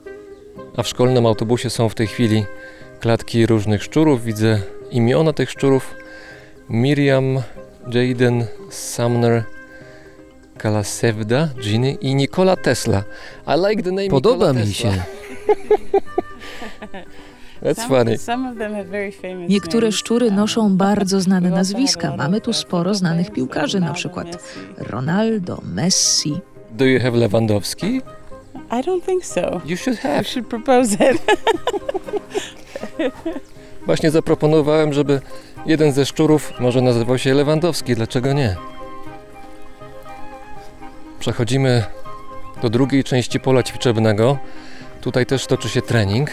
[0.77, 2.45] A w szkolnym autobusie są w tej chwili
[3.01, 4.25] klatki różnych szczurów.
[4.25, 5.95] Widzę imiona tych szczurów.
[6.71, 7.39] Miriam,
[7.93, 9.45] Jaden, Sumner,
[10.63, 13.03] Kalasewda, Ginny i Nikola Tesla.
[13.47, 14.93] I like the name Podoba Nikola mi Tesla.
[14.93, 15.03] się.
[17.63, 18.17] That's funny.
[19.49, 22.17] Niektóre szczury noszą bardzo znane nazwiska.
[22.17, 24.27] Mamy tu sporo znanych piłkarzy, na przykład
[24.79, 26.41] Ronaldo, Messi.
[26.71, 27.87] Do you have Lewandowski?
[28.71, 29.61] I don't think so.
[29.65, 30.19] You should have.
[30.19, 31.23] You should propose it.
[33.87, 35.21] Właśnie zaproponowałem, żeby
[35.67, 37.95] jeden ze szczurów może nazywał się Lewandowski.
[37.95, 38.57] Dlaczego nie?
[41.23, 41.85] Przechodzimy
[42.63, 44.39] do drugiej części pola ćwiczebnego.
[45.01, 46.31] Tutaj też toczy się trening,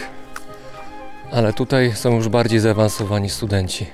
[1.32, 3.86] ale tutaj są już bardziej zaawansowani studenci.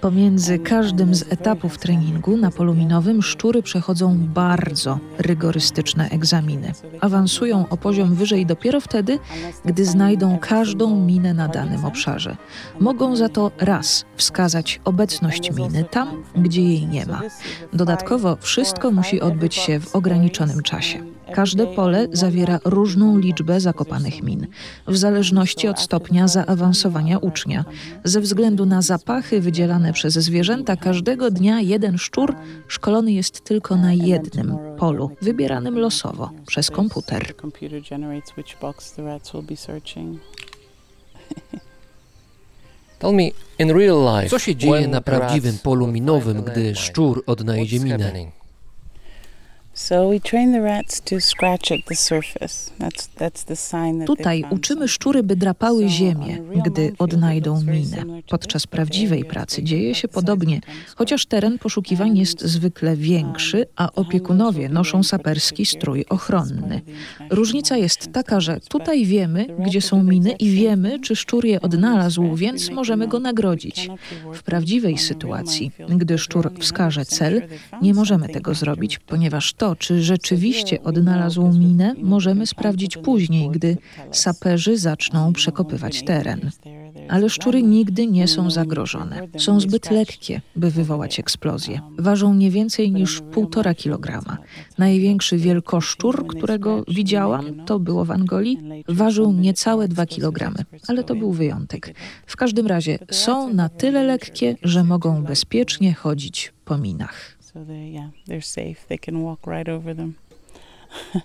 [0.00, 6.72] Pomiędzy każdym z etapów treningu na polu minowym szczury przechodzą bardzo rygorystyczne egzaminy.
[7.00, 9.18] Awansują o poziom wyżej dopiero wtedy,
[9.64, 12.36] gdy znajdą każdą minę na danym obszarze.
[12.80, 17.20] Mogą za to raz wskazać obecność miny tam, gdzie jej nie ma.
[17.72, 21.19] Dodatkowo wszystko musi odbyć się w ograniczonym czasie.
[21.34, 24.46] Każde pole zawiera różną liczbę zakopanych min,
[24.86, 27.64] w zależności od stopnia zaawansowania ucznia.
[28.04, 32.34] Ze względu na zapachy wydzielane przez zwierzęta, każdego dnia jeden szczur
[32.68, 37.34] szkolony jest tylko na jednym polu, wybieranym losowo przez komputer.
[44.30, 48.12] Co się dzieje na prawdziwym polu minowym, gdy szczur odnajdzie minę?
[54.06, 58.04] Tutaj uczymy szczury, by drapały ziemię, gdy odnajdą minę.
[58.30, 60.60] Podczas prawdziwej pracy dzieje się podobnie,
[60.96, 66.80] chociaż teren poszukiwań jest zwykle większy, a opiekunowie noszą saperski strój ochronny.
[67.30, 72.34] Różnica jest taka, że tutaj wiemy, gdzie są miny i wiemy, czy szczur je odnalazł,
[72.34, 73.88] więc możemy go nagrodzić.
[74.34, 77.42] W prawdziwej sytuacji, gdy szczur wskaże cel,
[77.82, 83.76] nie możemy tego zrobić, ponieważ to, czy rzeczywiście odnalazł minę, możemy sprawdzić później, gdy
[84.12, 86.50] saperzy zaczną przekopywać teren.
[87.08, 89.28] Ale szczury nigdy nie są zagrożone.
[89.38, 91.80] Są zbyt lekkie, by wywołać eksplozję.
[91.98, 94.36] Ważą nie więcej niż 1,5 kg.
[94.78, 98.58] Największy wielkoszczur, którego widziałam, to było w Angolii,
[98.88, 101.94] ważył niecałe 2 kg, ale to był wyjątek.
[102.26, 107.39] W każdym razie są na tyle lekkie, że mogą bezpiecznie chodzić po minach.
[107.52, 108.86] So they yeah, they're safe.
[108.88, 110.14] They can walk right over them.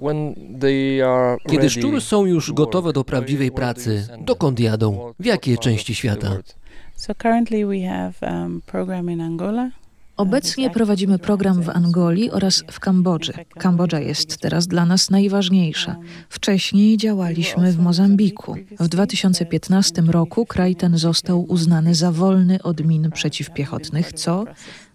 [0.00, 4.60] When they are Kiedy ready szczury są już to gotowe do where- prawdziwej pracy, dokąd
[4.60, 4.92] jadą?
[4.98, 6.28] What- W jakie części świata?
[6.28, 6.54] world?
[6.96, 9.70] So currently we have um, program in Angola.
[10.16, 13.32] Obecnie prowadzimy program w Angolii oraz w Kambodży.
[13.58, 15.96] Kambodża jest teraz dla nas najważniejsza.
[16.28, 18.56] Wcześniej działaliśmy w Mozambiku.
[18.80, 24.44] W 2015 roku kraj ten został uznany za wolny od min przeciwpiechotnych, co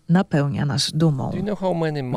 [0.09, 1.31] napełnia nas dumą.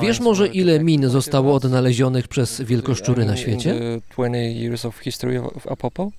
[0.02, 3.74] Wiesz może ile min zostało odnalezionych przez wielkoszczury na świecie?
[3.74, 6.10] the 20 years of history of Apopo?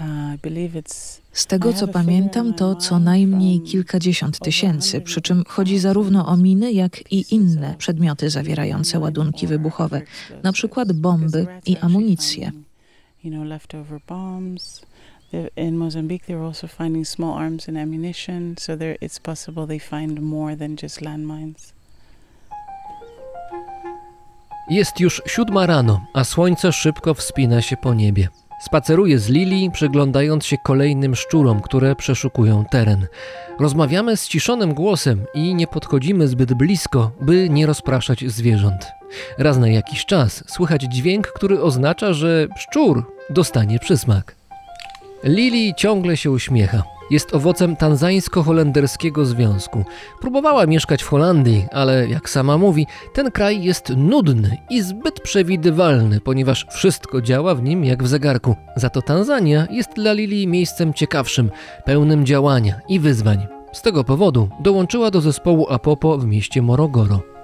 [0.00, 0.06] Uh,
[1.32, 6.72] Z tego co pamiętam, to co najmniej kilkadziesiąt tysięcy, przy czym chodzi zarówno o miny,
[6.72, 10.02] jak i inne przedmioty zawierające ładunki wybuchowe,
[10.42, 12.52] na przykład bomby i amunicję.
[13.24, 14.85] you know, leftover bombs.
[15.56, 20.56] In Mozambique, they're also finding small arms and ammunition, so it's possible they find more
[20.56, 21.72] than just landmines.
[24.70, 28.28] Jest już siódma rano, a słońce szybko wspina się po niebie.
[28.60, 33.06] Spaceruję z Lili, przyglądając się kolejnym szczurom, które przeszukują teren.
[33.60, 38.86] Rozmawiamy ściszonym głosem i nie podchodzimy zbyt blisko, by nie rozpraszać zwierząt.
[39.38, 44.36] Raz na jakiś czas słychać dźwięk, który oznacza, że szczur dostanie przysmak.
[45.26, 46.82] Lili ciągle się uśmiecha.
[47.10, 49.84] Jest owocem tanzańsko-holenderskiego związku.
[50.20, 56.20] Próbowała mieszkać w Holandii, ale jak sama mówi, ten kraj jest nudny i zbyt przewidywalny,
[56.20, 58.56] ponieważ wszystko działa w nim jak w zegarku.
[58.76, 61.50] Za to Tanzania jest dla Lili miejscem ciekawszym,
[61.84, 63.46] pełnym działania i wyzwań.
[63.72, 67.35] Z tego powodu dołączyła do zespołu Apopo w mieście Morogoro.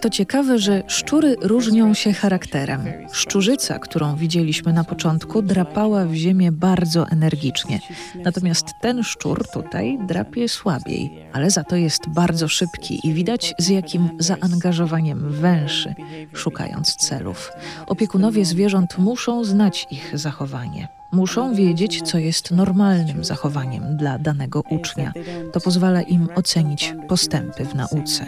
[0.00, 2.80] To ciekawe, że szczury różnią się charakterem.
[3.12, 7.80] Szczurzyca, którą widzieliśmy na początku, drapała w ziemię bardzo energicznie.
[8.14, 13.68] Natomiast ten szczur tutaj drapie słabiej, ale za to jest bardzo szybki i widać z
[13.68, 15.94] jakim zaangażowaniem węszy,
[16.32, 17.52] szukając celów.
[17.86, 20.95] Opiekunowie zwierząt muszą znać ich zachowanie.
[21.12, 25.12] Muszą wiedzieć, co jest normalnym zachowaniem dla danego ucznia.
[25.52, 28.24] To pozwala im ocenić postępy w nauce.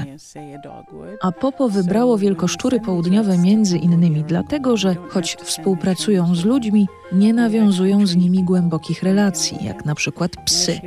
[1.22, 8.06] A Popo wybrało wielkoszczury południowe między innymi dlatego, że choć współpracują z ludźmi, nie nawiązują
[8.06, 10.80] z nimi głębokich relacji, jak na przykład psy.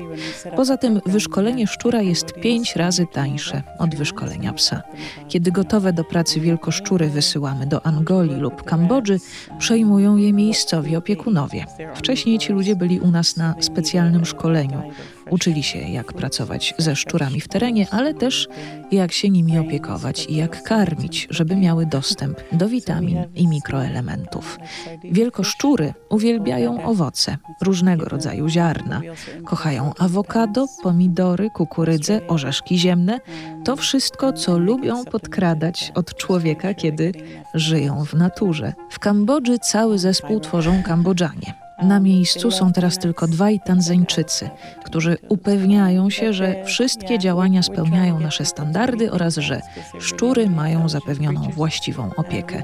[0.56, 4.82] Poza tym wyszkolenie szczura jest pięć razy tańsze od wyszkolenia psa.
[5.28, 9.20] Kiedy gotowe do pracy wielkoszczury wysyłamy do Angolii lub Kambodży,
[9.60, 11.66] przejmują je miejscowi opiekunowie.
[11.96, 14.82] Wcześniej ci ludzie byli u nas na specjalnym szkoleniu.
[15.30, 18.48] Uczyli się, jak pracować ze szczurami w terenie, ale też
[18.92, 24.60] jak się nimi opiekować i jak karmić, żeby miały dostęp do witamin i mikroelementów.
[25.04, 29.02] Wielkoszczury Uwielbiają owoce, różnego rodzaju ziarna.
[29.46, 33.20] Kochają awokado, pomidory, kukurydzę, orzeszki ziemne.
[33.66, 37.12] To wszystko, co lubią podkradać od człowieka, kiedy
[37.54, 38.74] żyją w naturze.
[38.90, 41.54] W Kambodży cały zespół tworzą Kambodżanie.
[41.82, 44.50] Na miejscu są teraz tylko dwaj Tanzańczycy,
[44.84, 49.62] którzy upewniają się, że wszystkie działania spełniają nasze standardy oraz że
[50.00, 52.64] szczury mają zapewnioną właściwą opiekę.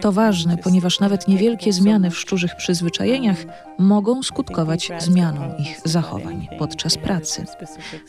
[0.00, 3.44] To ważne, ponieważ nawet niewielkie zmiany w szczurzych przyzwyczajeniach
[3.78, 7.44] mogą skutkować zmianą ich zachowań podczas pracy.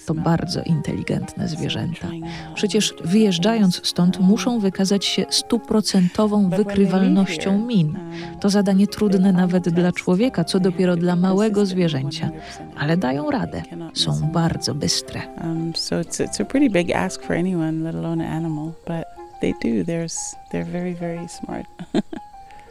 [0.05, 2.07] To bardzo inteligentne zwierzęta.
[2.55, 7.99] Przecież wyjeżdżając stąd muszą wykazać się stuprocentową wykrywalnością min.
[8.39, 12.29] To zadanie trudne nawet dla człowieka, co dopiero dla małego zwierzęcia,
[12.77, 13.61] ale dają radę.
[13.93, 15.21] Są bardzo bystre.
[15.43, 19.05] Um, so it's, it's a pretty big ask for anyone, let alone an animal, but
[19.41, 19.83] they do.
[19.83, 20.07] They're,
[20.51, 21.65] they're very, very smart.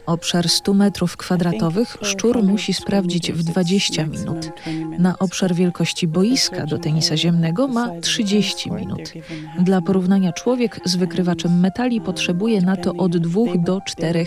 [0.09, 4.51] Obszar 100 metrów kwadratowych szczur musi sprawdzić w 20 minut.
[4.99, 9.13] Na obszar wielkości boiska do tenisa ziemnego ma 30 minut.
[9.59, 14.25] Dla porównania człowiek z wykrywaczem metali potrzebuje na to od 2 do 4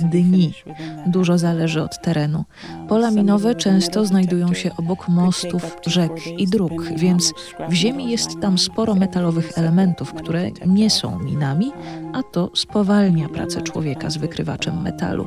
[0.00, 0.52] dni.
[1.06, 2.44] Dużo zależy od terenu.
[2.88, 7.32] Pola minowe często znajdują się obok mostów, rzek i dróg, więc
[7.68, 11.72] w ziemi jest tam sporo metalowych elementów, które nie są minami,
[12.12, 15.21] a to spowalnia pracę człowieka z wykrywaczem metalu.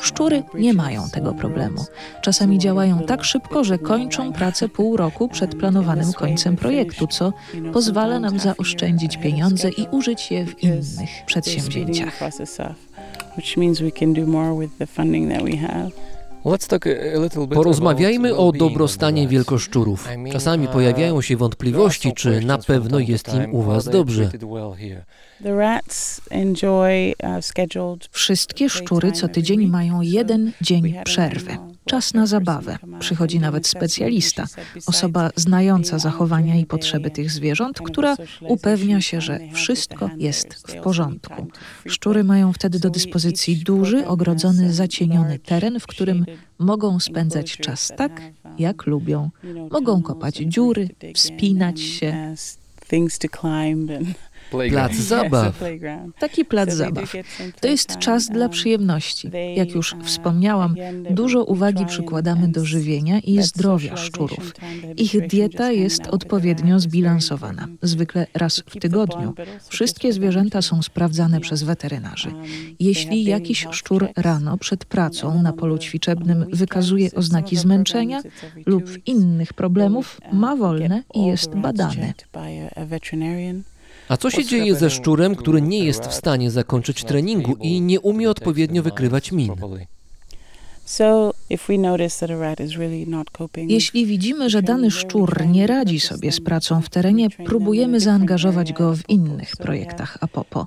[0.00, 1.84] Szczury nie mają tego problemu.
[2.22, 7.32] Czasami działają tak szybko, że kończą pracę pół roku przed planowanym końcem projektu, co
[7.72, 12.20] pozwala nam zaoszczędzić pieniądze i użyć je w innych przedsięwzięciach.
[15.44, 15.90] We have.
[17.54, 20.08] Porozmawiajmy o dobrostanie wielkoszczurów.
[20.32, 24.30] Czasami pojawiają się wątpliwości, czy na pewno jest im u Was dobrze.
[25.44, 25.80] Uh,
[28.10, 31.56] Wszystkie szczury co tydzień mają jeden dzień przerwy.
[31.84, 32.78] Czas na zabawę.
[32.98, 34.46] Przychodzi nawet specjalista,
[34.86, 41.46] osoba znająca zachowania i potrzeby tych zwierząt, która upewnia się, że wszystko jest w porządku.
[41.88, 46.26] Szczury mają wtedy do dyspozycji duży, ogrodzony, zacieniony teren, w którym
[46.58, 48.22] mogą spędzać czas tak,
[48.58, 49.30] jak lubią.
[49.70, 52.34] Mogą kopać dziury, wspinać się.
[52.90, 53.90] things to climb
[54.50, 55.62] Plac zabaw.
[56.18, 57.12] Taki plac zabaw.
[57.60, 59.30] To jest czas dla przyjemności.
[59.56, 60.74] Jak już wspomniałam,
[61.10, 64.54] dużo uwagi przykładamy do żywienia i zdrowia szczurów.
[64.96, 69.34] Ich dieta jest odpowiednio zbilansowana, zwykle raz w tygodniu.
[69.68, 72.30] Wszystkie zwierzęta są sprawdzane przez weterynarzy.
[72.80, 78.22] Jeśli jakiś szczur rano przed pracą na polu ćwiczebnym wykazuje oznaki zmęczenia
[78.66, 82.14] lub innych problemów, ma wolne i jest badany.
[84.10, 88.00] A co się dzieje ze szczurem, który nie jest w stanie zakończyć treningu i nie
[88.00, 89.52] umie odpowiednio wykrywać min?
[93.56, 98.96] Jeśli widzimy, że dany szczur nie radzi sobie z pracą w terenie, próbujemy zaangażować go
[98.96, 100.66] w innych projektach APOPO.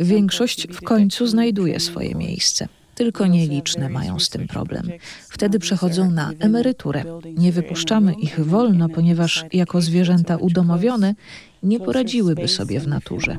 [0.00, 2.68] Większość w końcu znajduje swoje miejsce.
[2.94, 4.90] Tylko nieliczne mają z tym problem.
[5.28, 7.04] Wtedy przechodzą na emeryturę.
[7.36, 11.14] Nie wypuszczamy ich wolno, ponieważ jako zwierzęta udomowione
[11.62, 13.36] nie poradziłyby sobie w naturze.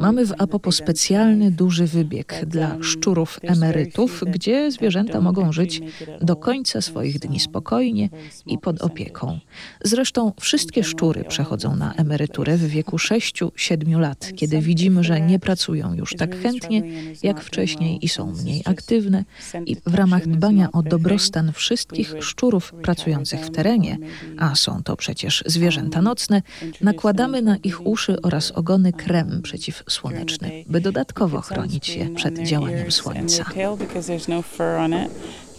[0.00, 5.80] Mamy w Apopo specjalny duży wybieg dla szczurów emerytów, gdzie zwierzęta mogą żyć
[6.20, 8.08] do końca swoich dni spokojnie
[8.46, 9.38] i pod opieką.
[9.84, 15.94] Zresztą wszystkie szczury przechodzą na emeryturę w wieku 6-7 lat, kiedy widzimy, że nie pracują
[15.94, 16.82] już tak chętnie
[17.22, 19.24] jak wcześniej i są mniej aktywne.
[19.66, 23.98] I w ramach dbania o dobrostan wszystkich szczurów pracujących w terenie,
[24.36, 26.42] a są to przecież zwierzęta nocne,
[26.80, 33.44] nakładamy na ich uszy oraz ogony krem przeciwsłoneczny, by dodatkowo chronić je przed działaniem słońca.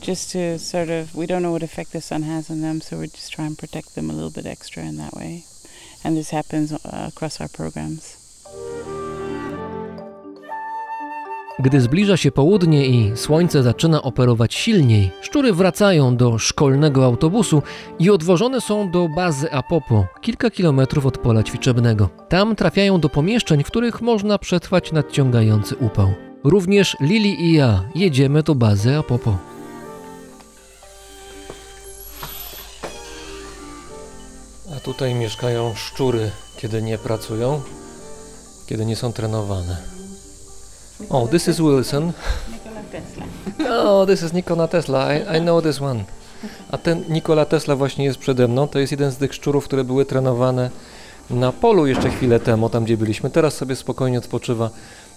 [0.07, 2.95] Just to sort of, we don't know what effect the sun has on them, so
[2.95, 5.43] we're just trying to protect them a little bit extra in that way.
[6.03, 8.01] And this happens uh, across our programs.
[11.59, 17.61] Gdy zbliża się południe i słońce zaczyna operować silniej, szczury wracają do szkolnego autobusu
[17.99, 22.09] i odwożone są do bazy Apopo, kilka kilometrów od pola ćwiczebnego.
[22.29, 26.13] Tam trafiają do pomieszczeń, w których można przetrwać nadciągający upał.
[26.43, 29.37] Również Lili i ja jedziemy do bazy Apopo.
[34.77, 37.61] A tutaj mieszkają szczury, kiedy nie pracują,
[38.67, 39.98] kiedy nie są trenowane.
[41.07, 42.13] Oh, this is Wilson.
[43.59, 45.15] No, this is Nikola Tesla.
[45.15, 46.03] I, I know this one.
[46.71, 48.67] A ten Nikola Tesla właśnie jest przede mną.
[48.67, 50.69] To jest jeden z tych szczurów, które były trenowane
[51.29, 53.29] na polu jeszcze chwilę temu, tam gdzie byliśmy.
[53.29, 54.69] Teraz sobie spokojnie odpoczywa.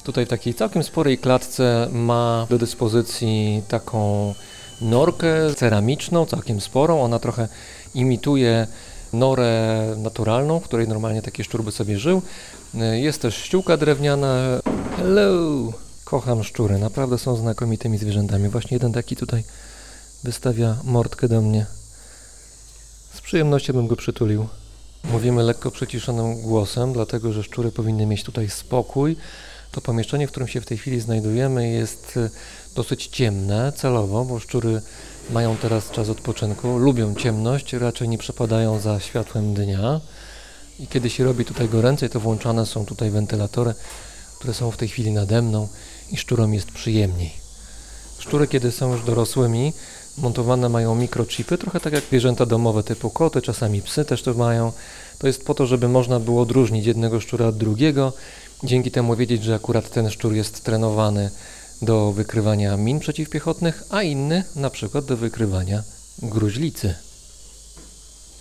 [0.05, 4.35] Tutaj w takiej całkiem sporej klatce ma do dyspozycji taką
[4.81, 7.03] norkę ceramiczną, całkiem sporą.
[7.03, 7.49] Ona trochę
[7.95, 8.67] imituje
[9.13, 12.23] norę naturalną, w której normalnie taki szczur by sobie żył.
[12.93, 14.61] Jest też ściółka drewniana.
[14.97, 15.73] Hello!
[16.05, 18.49] Kocham szczury, naprawdę są znakomitymi zwierzętami.
[18.49, 19.45] Właśnie jeden taki tutaj
[20.25, 21.67] wystawia mordkę do mnie.
[23.15, 24.49] Z przyjemnością bym go przytulił.
[25.05, 29.17] Mówimy lekko przyciszonym głosem, dlatego że szczury powinny mieć tutaj spokój.
[29.73, 32.31] To pomieszczenie, w którym się w tej chwili znajdujemy, jest e,
[32.75, 34.83] dosyć ciemne celowo, bo szczury
[35.31, 40.01] mają teraz czas odpoczynku, lubią ciemność, raczej nie przepadają za światłem dnia.
[40.79, 43.75] I kiedy się robi tutaj goręcej, to włączane są tutaj wentylatory,
[44.43, 45.69] które są w tej chwili nade mną
[46.11, 47.31] i szczurom jest przyjemniej.
[48.19, 49.73] Szczury, kiedy są już dorosłymi,
[50.19, 54.73] montowane mają mikrochipy, trochę tak jak zwierzęta domowe typu koty, czasami psy też to mają.
[55.19, 58.13] To jest po to, żeby można było odróżnić jednego szczura od drugiego,
[58.65, 61.31] dzięki temu wiedzieć, że akurat ten szczur jest trenowany
[61.83, 65.83] do wykrywania min przeciwpiechotnych, a inny na przykład do wykrywania
[66.23, 66.95] gruźlicy.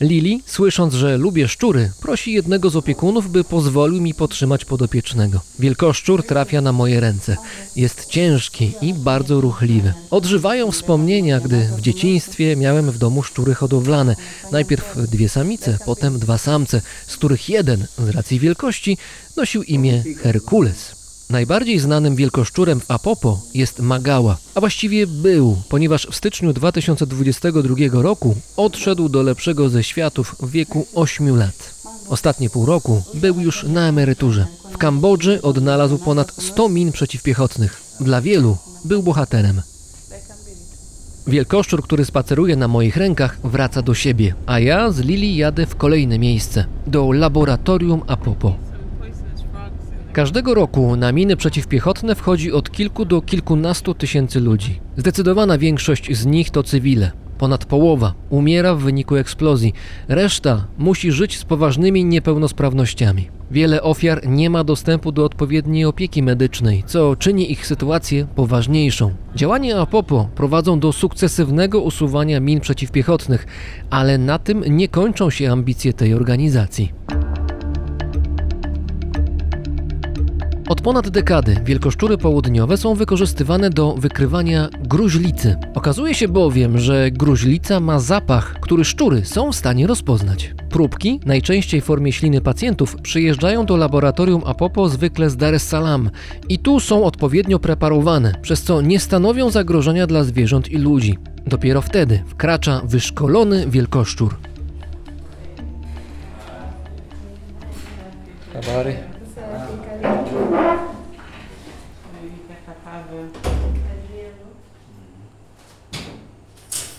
[0.01, 5.41] Lili, słysząc, że lubię szczury, prosi jednego z opiekunów, by pozwolił mi potrzymać podopiecznego.
[5.59, 7.37] Wielkoszczur trafia na moje ręce.
[7.75, 9.93] Jest ciężki i bardzo ruchliwy.
[10.11, 14.15] Odżywają wspomnienia, gdy w dzieciństwie miałem w domu szczury hodowlane.
[14.51, 18.97] Najpierw dwie samice, potem dwa samce, z których jeden, z racji wielkości,
[19.37, 21.00] nosił imię Herkules.
[21.31, 28.35] Najbardziej znanym wielkoszczurem w Apopo jest Magała, a właściwie był, ponieważ w styczniu 2022 roku
[28.57, 31.73] odszedł do lepszego ze światów w wieku 8 lat.
[32.09, 34.45] Ostatnie pół roku był już na emeryturze.
[34.71, 37.81] W Kambodży odnalazł ponad 100 min przeciwpiechotnych.
[37.99, 39.61] Dla wielu był bohaterem.
[41.27, 45.75] Wielkoszczur, który spaceruje na moich rękach, wraca do siebie, a ja z Lili jadę w
[45.75, 48.70] kolejne miejsce do laboratorium Apopo.
[50.13, 54.79] Każdego roku na miny przeciwpiechotne wchodzi od kilku do kilkunastu tysięcy ludzi.
[54.97, 57.11] Zdecydowana większość z nich to cywile.
[57.37, 59.73] Ponad połowa umiera w wyniku eksplozji,
[60.07, 63.29] reszta musi żyć z poważnymi niepełnosprawnościami.
[63.51, 69.11] Wiele ofiar nie ma dostępu do odpowiedniej opieki medycznej, co czyni ich sytuację poważniejszą.
[69.35, 73.47] Działania APOPO prowadzą do sukcesywnego usuwania min przeciwpiechotnych,
[73.89, 76.91] ale na tym nie kończą się ambicje tej organizacji.
[80.71, 85.55] Od ponad dekady wielkoszczury południowe są wykorzystywane do wykrywania gruźlicy.
[85.73, 90.53] Okazuje się bowiem, że gruźlica ma zapach, który szczury są w stanie rozpoznać.
[90.69, 96.09] Próbki, najczęściej w formie śliny pacjentów, przyjeżdżają do laboratorium Apopo zwykle z Dar es Salaam
[96.49, 101.17] i tu są odpowiednio preparowane, przez co nie stanowią zagrożenia dla zwierząt i ludzi.
[101.47, 104.35] Dopiero wtedy wkracza wyszkolony wielkoszczur.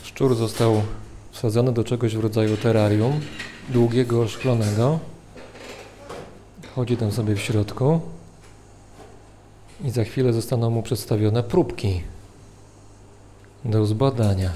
[0.05, 0.83] Szczur został
[1.31, 3.21] wsadzony do czegoś w rodzaju terrarium,
[3.69, 4.99] długiego, szklonego.
[6.75, 8.01] Chodzi tam sobie w środku
[9.85, 12.03] i za chwilę zostaną mu przedstawione próbki
[13.65, 14.51] do zbadania.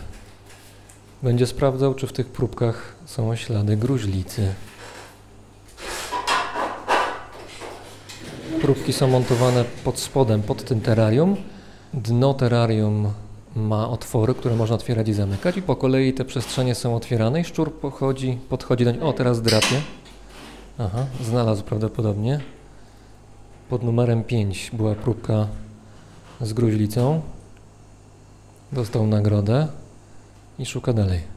[1.22, 4.54] Będzie sprawdzał, czy w tych próbkach są ślady gruźlicy.
[8.62, 11.36] Próbki są montowane pod spodem, pod tym terrarium.
[11.94, 13.12] Dno terrarium
[13.56, 17.44] ma otwory, które można otwierać i zamykać i po kolei te przestrzenie są otwierane i
[17.44, 19.02] szczur pochodzi, podchodzi do nich.
[19.02, 19.80] O, teraz drapie.
[20.78, 22.40] Aha, znalazł prawdopodobnie.
[23.70, 25.46] Pod numerem 5 była próbka
[26.40, 27.20] z gruźlicą.
[28.72, 29.68] Dostał nagrodę
[30.58, 31.35] i szuka dalej.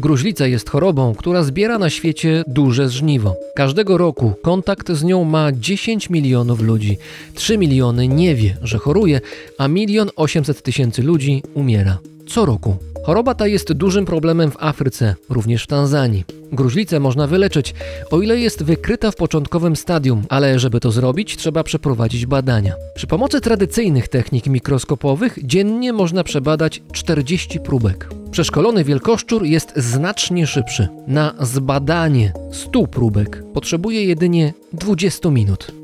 [0.00, 3.36] Gruźlica jest chorobą, która zbiera na świecie duże żniwo.
[3.54, 6.98] Każdego roku kontakt z nią ma 10 milionów ludzi.
[7.34, 9.20] 3 miliony nie wie, że choruje,
[9.58, 11.98] a milion 800 tysięcy ludzi umiera.
[12.26, 12.76] Co roku.
[13.08, 16.24] Choroba ta jest dużym problemem w Afryce, również w Tanzanii.
[16.52, 17.74] Gruźlicę można wyleczyć,
[18.10, 22.74] o ile jest wykryta w początkowym stadium, ale żeby to zrobić, trzeba przeprowadzić badania.
[22.94, 28.08] Przy pomocy tradycyjnych technik mikroskopowych dziennie można przebadać 40 próbek.
[28.30, 30.88] Przeszkolony wielkoszczur jest znacznie szybszy.
[31.06, 35.77] Na zbadanie 100 próbek potrzebuje jedynie 20 minut.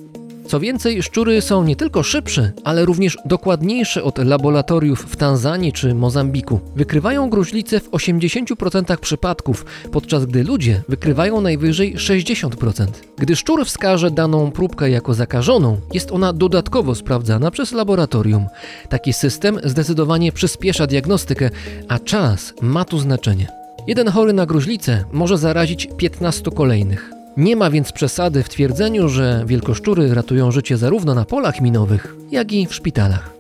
[0.47, 5.95] Co więcej, szczury są nie tylko szybsze, ale również dokładniejsze od laboratoriów w Tanzanii czy
[5.95, 6.61] Mozambiku.
[6.77, 12.87] Wykrywają gruźlicę w 80% przypadków, podczas gdy ludzie wykrywają najwyżej 60%.
[13.19, 18.47] Gdy szczur wskaże daną próbkę jako zakażoną, jest ona dodatkowo sprawdzana przez laboratorium.
[18.89, 21.51] Taki system zdecydowanie przyspiesza diagnostykę,
[21.89, 23.49] a czas ma tu znaczenie.
[23.87, 27.14] Jeden chory na gruźlicę może zarazić 15 kolejnych.
[27.37, 32.53] Nie ma więc przesady w twierdzeniu, że wielkoszczury ratują życie zarówno na polach minowych, jak
[32.53, 33.31] i w szpitalach.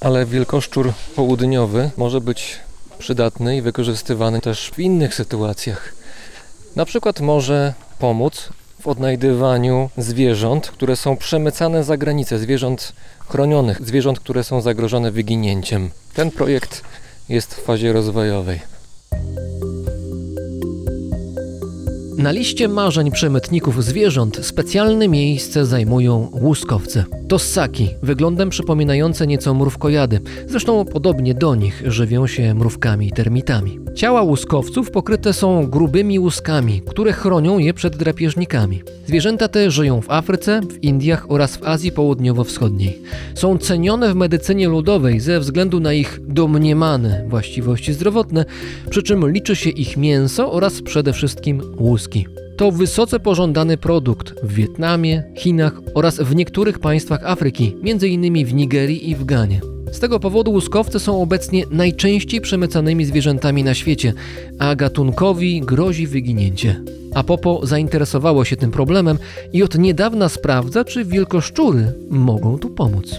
[0.00, 2.58] Ale wielkoszczur południowy może być
[2.98, 5.94] przydatny i wykorzystywany też w innych sytuacjach.
[6.76, 8.48] Na przykład może pomóc
[8.80, 12.92] w odnajdywaniu zwierząt, które są przemycane za granicę, zwierząt
[13.28, 15.90] chronionych, zwierząt, które są zagrożone wyginięciem.
[16.14, 16.82] Ten projekt
[17.28, 18.60] jest w fazie rozwojowej.
[22.18, 27.04] Na liście marzeń przemytników zwierząt specjalne miejsce zajmują łuskowce.
[27.28, 30.20] To ssaki, wyglądem przypominające nieco mrówkojady.
[30.46, 33.80] Zresztą podobnie do nich żywią się mrówkami i termitami.
[33.94, 38.82] Ciała łuskowców pokryte są grubymi łuskami, które chronią je przed drapieżnikami.
[39.06, 42.98] Zwierzęta te żyją w Afryce, w Indiach oraz w Azji Południowo-Wschodniej.
[43.34, 48.44] Są cenione w medycynie ludowej ze względu na ich domniemane właściwości zdrowotne,
[48.90, 52.26] przy czym liczy się ich mięso oraz przede wszystkim łuski.
[52.58, 58.46] To wysoce pożądany produkt w Wietnamie, Chinach oraz w niektórych państwach Afryki, m.in.
[58.46, 59.60] w Nigerii i w Ganie.
[59.92, 64.12] Z tego powodu łuskowce są obecnie najczęściej przemycanymi zwierzętami na świecie,
[64.58, 66.82] a gatunkowi grozi wyginięcie.
[67.14, 69.18] A Popo zainteresowało się tym problemem
[69.52, 73.14] i od niedawna sprawdza, czy wielkoszczury mogą tu pomóc.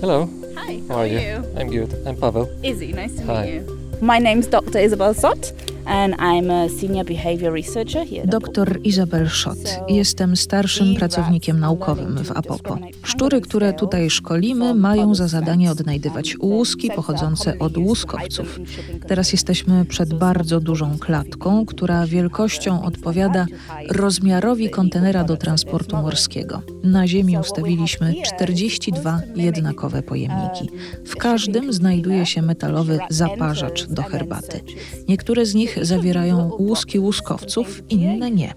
[0.00, 0.28] Hello.
[0.68, 1.42] Hi, How are you?
[1.56, 1.90] I'm good.
[2.06, 2.46] I'm Paweł.
[2.62, 3.52] Izzy, nice to Hi.
[3.52, 3.76] meet you.
[4.00, 4.86] My name's Dr.
[4.86, 5.54] Isabel Sott,
[5.86, 8.24] and I'm a senior behavior researcher here.
[8.24, 9.58] at Dr Izabel Schott.
[9.88, 12.78] Jestem starszym pracownikiem naukowym w Apopo.
[13.02, 18.60] Szczury, które tutaj szkolimy, mają za zadanie odnajdywać łuski pochodzące od łuskowców.
[19.06, 23.46] Teraz jesteśmy przed bardzo dużą klatką, która wielkością odpowiada
[23.90, 26.62] rozmiarowi kontenera do transportu morskiego.
[26.82, 30.70] Na ziemi ustawiliśmy 42 jednakowe pojemniki.
[31.06, 34.60] W każdym znajduje się metalowy zaparzacz do herbaty.
[35.08, 38.54] Niektóre z nich zawierają łuski łuskowców, inne nie.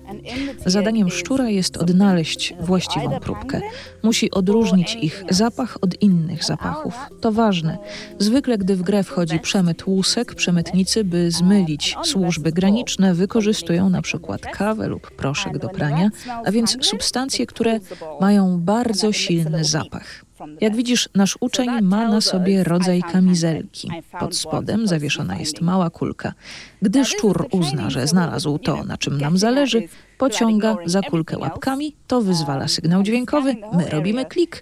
[0.65, 3.61] Zadaniem szczura jest odnaleźć właściwą próbkę.
[4.03, 6.93] Musi odróżnić ich zapach od innych zapachów.
[7.21, 7.77] To ważne.
[8.19, 14.41] Zwykle, gdy w grę wchodzi przemyt łusek, przemytnicy, by zmylić służby graniczne, wykorzystują na przykład
[14.41, 16.09] kawę lub proszek do prania,
[16.45, 17.79] a więc substancje, które
[18.21, 20.26] mają bardzo silny zapach.
[20.61, 23.91] Jak widzisz, nasz uczeń ma na sobie rodzaj kamizelki.
[24.19, 26.33] Pod spodem zawieszona jest mała kulka.
[26.81, 29.87] Gdy szczur uzna, że znalazł to, na czym nam zależy,
[30.17, 34.61] pociąga za kulkę łapkami, to wyzwala sygnał dźwiękowy, my robimy klik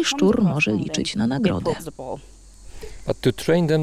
[0.00, 1.70] i szczur może liczyć na nagrodę.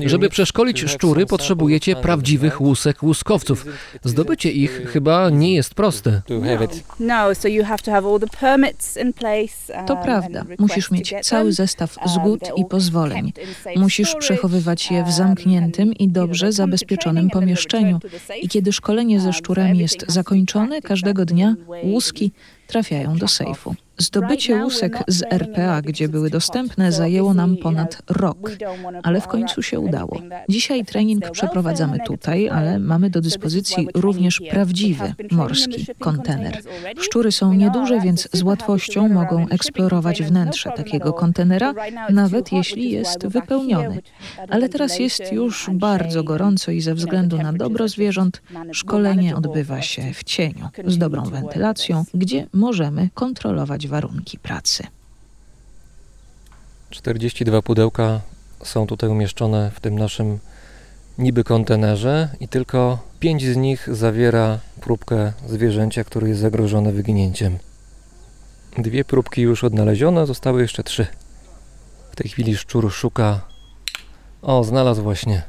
[0.06, 3.66] Żeby przeszkolić szczury, potrzebujecie prawdziwych łusek łuskowców.
[4.04, 6.22] Zdobycie ich chyba nie jest proste.
[6.30, 6.38] No,
[9.88, 9.96] to place.
[9.96, 10.46] um, prawda.
[10.60, 13.34] Musisz mieć cały zestaw Um, zgód i pozwoleń.
[13.76, 18.00] Musisz przechowywać je w um, zamkniętym i dobrze zabezpieczonym pomieszczeniu.
[18.42, 22.32] I kiedy szkolenie ze szczurami jest zakończone, każdego dnia łuski
[22.68, 23.76] trafiają do sejfu.
[23.98, 28.52] Zdobycie łusek z RPA, gdzie były dostępne, zajęło nam ponad rok.
[29.04, 30.22] Ale w końcu się udało.
[30.50, 36.62] Dzisiaj trening przeprowadzamy tutaj, ale mamy do dyspozycji również prawdziwy morski kontener.
[37.00, 41.74] Szczury są nieduże, więc z łatwością mogą eksplorować no wnętrze takiego kontenera,
[42.10, 44.02] nawet jeśli jest wypełniony.
[44.50, 48.42] Ale teraz jest już bardzo gorąco i ze względu na dobro zwierząt
[48.72, 54.84] szkolenie odbywa się w cieniu, z dobrą wentylacją, gdzie możemy kontrolować warunki pracy.
[56.90, 58.22] 42 pudełka
[58.64, 60.40] są tutaj umieszczone w tym naszym
[61.18, 67.58] niby kontenerze i tylko 5 z nich zawiera próbkę zwierzęcia, które jest zagrożone wyginięciem.
[68.78, 71.08] Dwie próbki już odnalezione, zostały jeszcze trzy.
[72.12, 73.42] W tej chwili szczur szuka.
[74.42, 75.44] O, znalazł właśnie.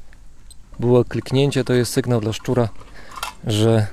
[0.80, 2.68] Było kliknięcie, to jest sygnał dla szczura,
[3.46, 3.86] że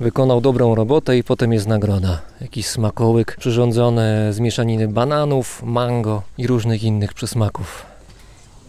[0.00, 2.20] wykonał dobrą robotę i potem jest nagroda.
[2.40, 7.87] Jakiś smakołyk przyrządzony z mieszaniny bananów, mango i różnych innych przysmaków.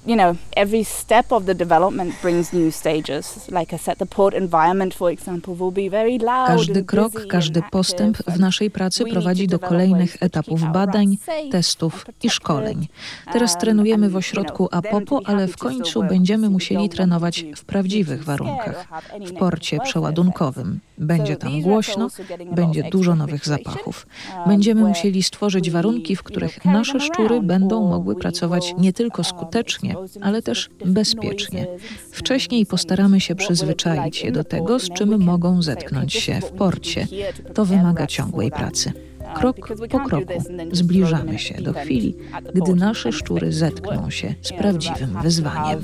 [0.06, 3.50] You know, every step of the development brings new stages.
[3.52, 7.14] Like I said, the port environment, for example, will be very loud Każdy and krok,
[7.14, 11.18] busy każdy postęp w naszej pracy prowadzi do kolejnych etapów badań,
[11.52, 12.88] testów i szkoleń.
[13.34, 18.88] Teraz trenujemy w ośrodku Apopo, ale w końcu będziemy musieli trenować w prawdziwych warunkach,
[19.26, 20.80] w porcie przeładunkowym.
[20.98, 22.08] Będzie tam głośno,
[22.52, 24.08] będzie dużo nowych zapachów.
[24.48, 29.89] Będziemy musieli stworzyć warunki, w których nasze szczury będą mogły pracować nie tylko skutecznie,
[30.22, 31.68] ale też bezpiecznie.
[32.12, 37.08] Wcześniej postaramy się przyzwyczaić je do tego, z czym mogą zetknąć się w porcie.
[37.54, 38.92] To wymaga ciągłej pracy.
[39.36, 39.58] Krok
[39.90, 40.34] po kroku
[40.72, 42.16] zbliżamy się do chwili,
[42.56, 45.84] gdy nasze szczury zetkną się z prawdziwym wyzwaniem.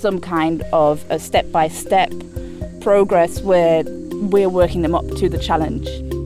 [0.00, 2.10] some kind of step by step
[2.80, 6.19] progress where we're working them up to the challenge.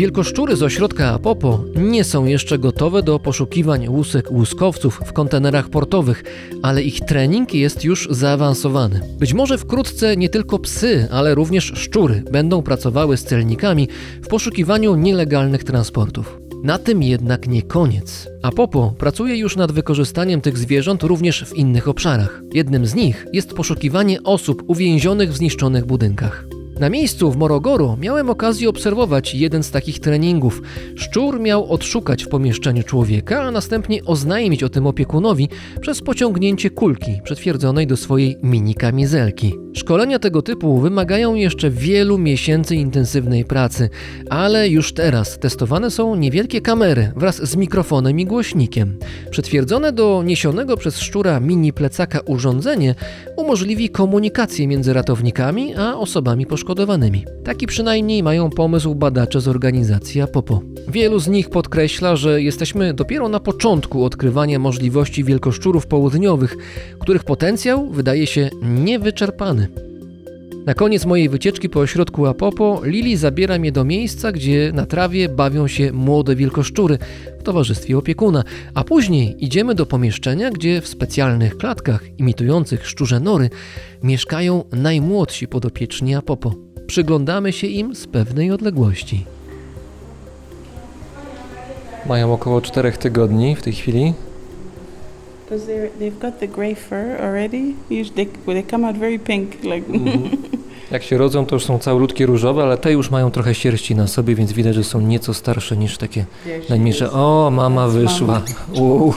[0.00, 6.24] Wielkoszczury z ośrodka Apopo nie są jeszcze gotowe do poszukiwań łusek łuskowców w kontenerach portowych,
[6.62, 9.00] ale ich trening jest już zaawansowany.
[9.18, 13.88] Być może wkrótce nie tylko psy, ale również szczury będą pracowały z celnikami
[14.22, 16.38] w poszukiwaniu nielegalnych transportów.
[16.64, 18.28] Na tym jednak nie koniec.
[18.42, 22.42] Apopo pracuje już nad wykorzystaniem tych zwierząt również w innych obszarach.
[22.54, 26.59] Jednym z nich jest poszukiwanie osób uwięzionych w zniszczonych budynkach.
[26.80, 30.62] Na miejscu w Morogoro miałem okazję obserwować jeden z takich treningów.
[30.96, 35.48] Szczur miał odszukać w pomieszczeniu człowieka, a następnie oznajmić o tym opiekunowi
[35.80, 39.54] przez pociągnięcie kulki przytwierdzonej do swojej mini kamizelki.
[39.74, 43.88] Szkolenia tego typu wymagają jeszcze wielu miesięcy intensywnej pracy,
[44.30, 48.98] ale już teraz testowane są niewielkie kamery wraz z mikrofonem i głośnikiem.
[49.30, 52.94] Przytwierdzone do niesionego przez szczura mini plecaka urządzenie
[53.36, 56.69] umożliwi komunikację między ratownikami a osobami poszkodowanymi.
[57.44, 60.60] Taki przynajmniej mają pomysł badacze z organizacji Apopo.
[60.88, 66.56] Wielu z nich podkreśla, że jesteśmy dopiero na początku odkrywania możliwości wielkoszczurów południowych,
[66.98, 69.89] których potencjał wydaje się niewyczerpany.
[70.66, 75.28] Na koniec mojej wycieczki po ośrodku Apopo Lili zabiera mnie do miejsca, gdzie na trawie
[75.28, 76.98] bawią się młode wilkoszczury
[77.40, 83.50] w towarzystwie opiekuna, a później idziemy do pomieszczenia, gdzie w specjalnych klatkach imitujących szczurze nory
[84.02, 86.54] mieszkają najmłodsi podopieczni Apopo.
[86.86, 89.24] Przyglądamy się im z pewnej odległości.
[92.06, 94.14] Mają około 4 tygodni w tej chwili.
[95.50, 95.66] Because
[95.98, 97.74] they've got the grey fur already.
[97.90, 99.84] Usually they, they come out very pink, like.
[100.90, 104.06] Jak się rodzą, to już są całulutkie różowe, ale te już mają trochę sierści na
[104.06, 106.24] sobie, więc widać, że są nieco starsze niż takie
[106.68, 107.12] najmniejsze.
[107.12, 108.42] O, mama wyszła.
[108.74, 109.14] Uuu.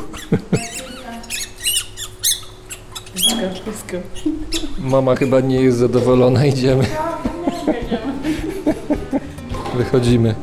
[3.15, 3.97] Let's go, let's go.
[4.79, 6.85] Mama chyba nie jest zadowolona, idziemy.
[9.77, 10.35] Wychodzimy.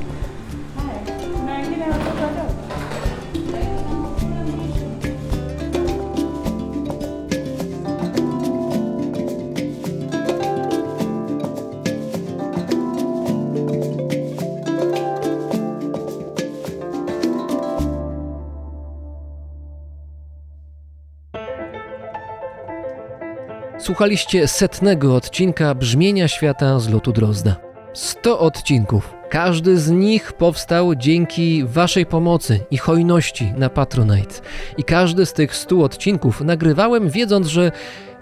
[24.00, 27.56] Słuchaliście setnego odcinka Brzmienia Świata z lotu Drozda.
[27.92, 29.14] 100 odcinków.
[29.30, 34.34] Każdy z nich powstał dzięki Waszej pomocy i hojności na Patronite.
[34.78, 37.72] I każdy z tych 100 odcinków nagrywałem wiedząc, że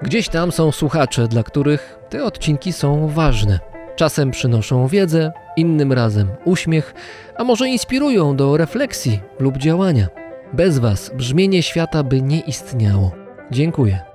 [0.03, 3.61] gdzieś tam są słuchacze, dla których te odcinki są ważne.
[3.97, 6.95] Czasem przynoszą wiedzę, innym razem uśmiech,
[7.37, 10.09] a może inspirują do refleksji lub działania.
[10.53, 13.13] Bez Was brzmienie świata by nie istniało.
[13.51, 14.08] Dziękuję.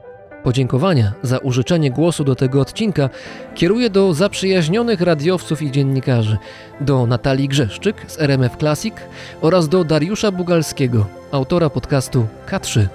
[0.44, 3.10] Podziękowania za użyczenie głosu do tego odcinka
[3.56, 6.38] kieruję do zaprzyjaźnionych radiowców i dziennikarzy,
[6.82, 8.94] do Natalii Grzeszczyk z RMF Classic
[9.41, 12.88] oraz do Dariusza Bugalskiego, autora podcastu K3.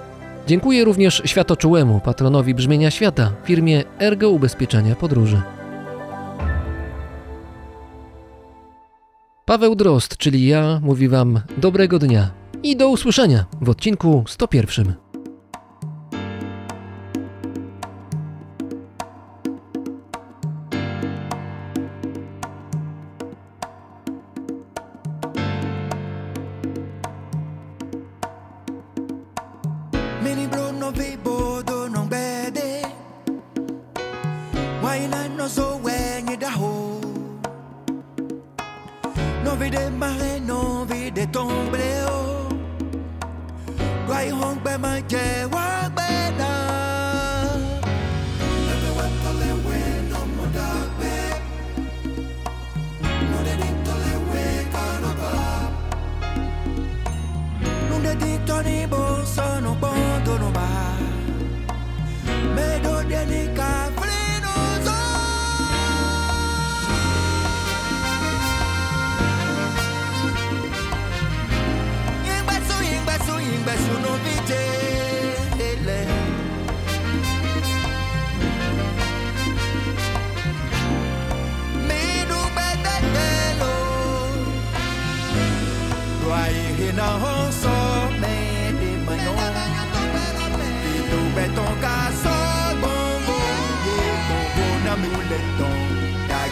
[0.47, 5.41] Dziękuję również światoczułemu patronowi Brzmienia Świata, firmie Ergo Ubezpieczenia Podróży.
[9.45, 12.31] Paweł Drost, czyli ja, mówi Wam dobrego dnia
[12.63, 15.08] i do usłyszenia w odcinku 101.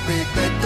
[0.07, 0.56] big big.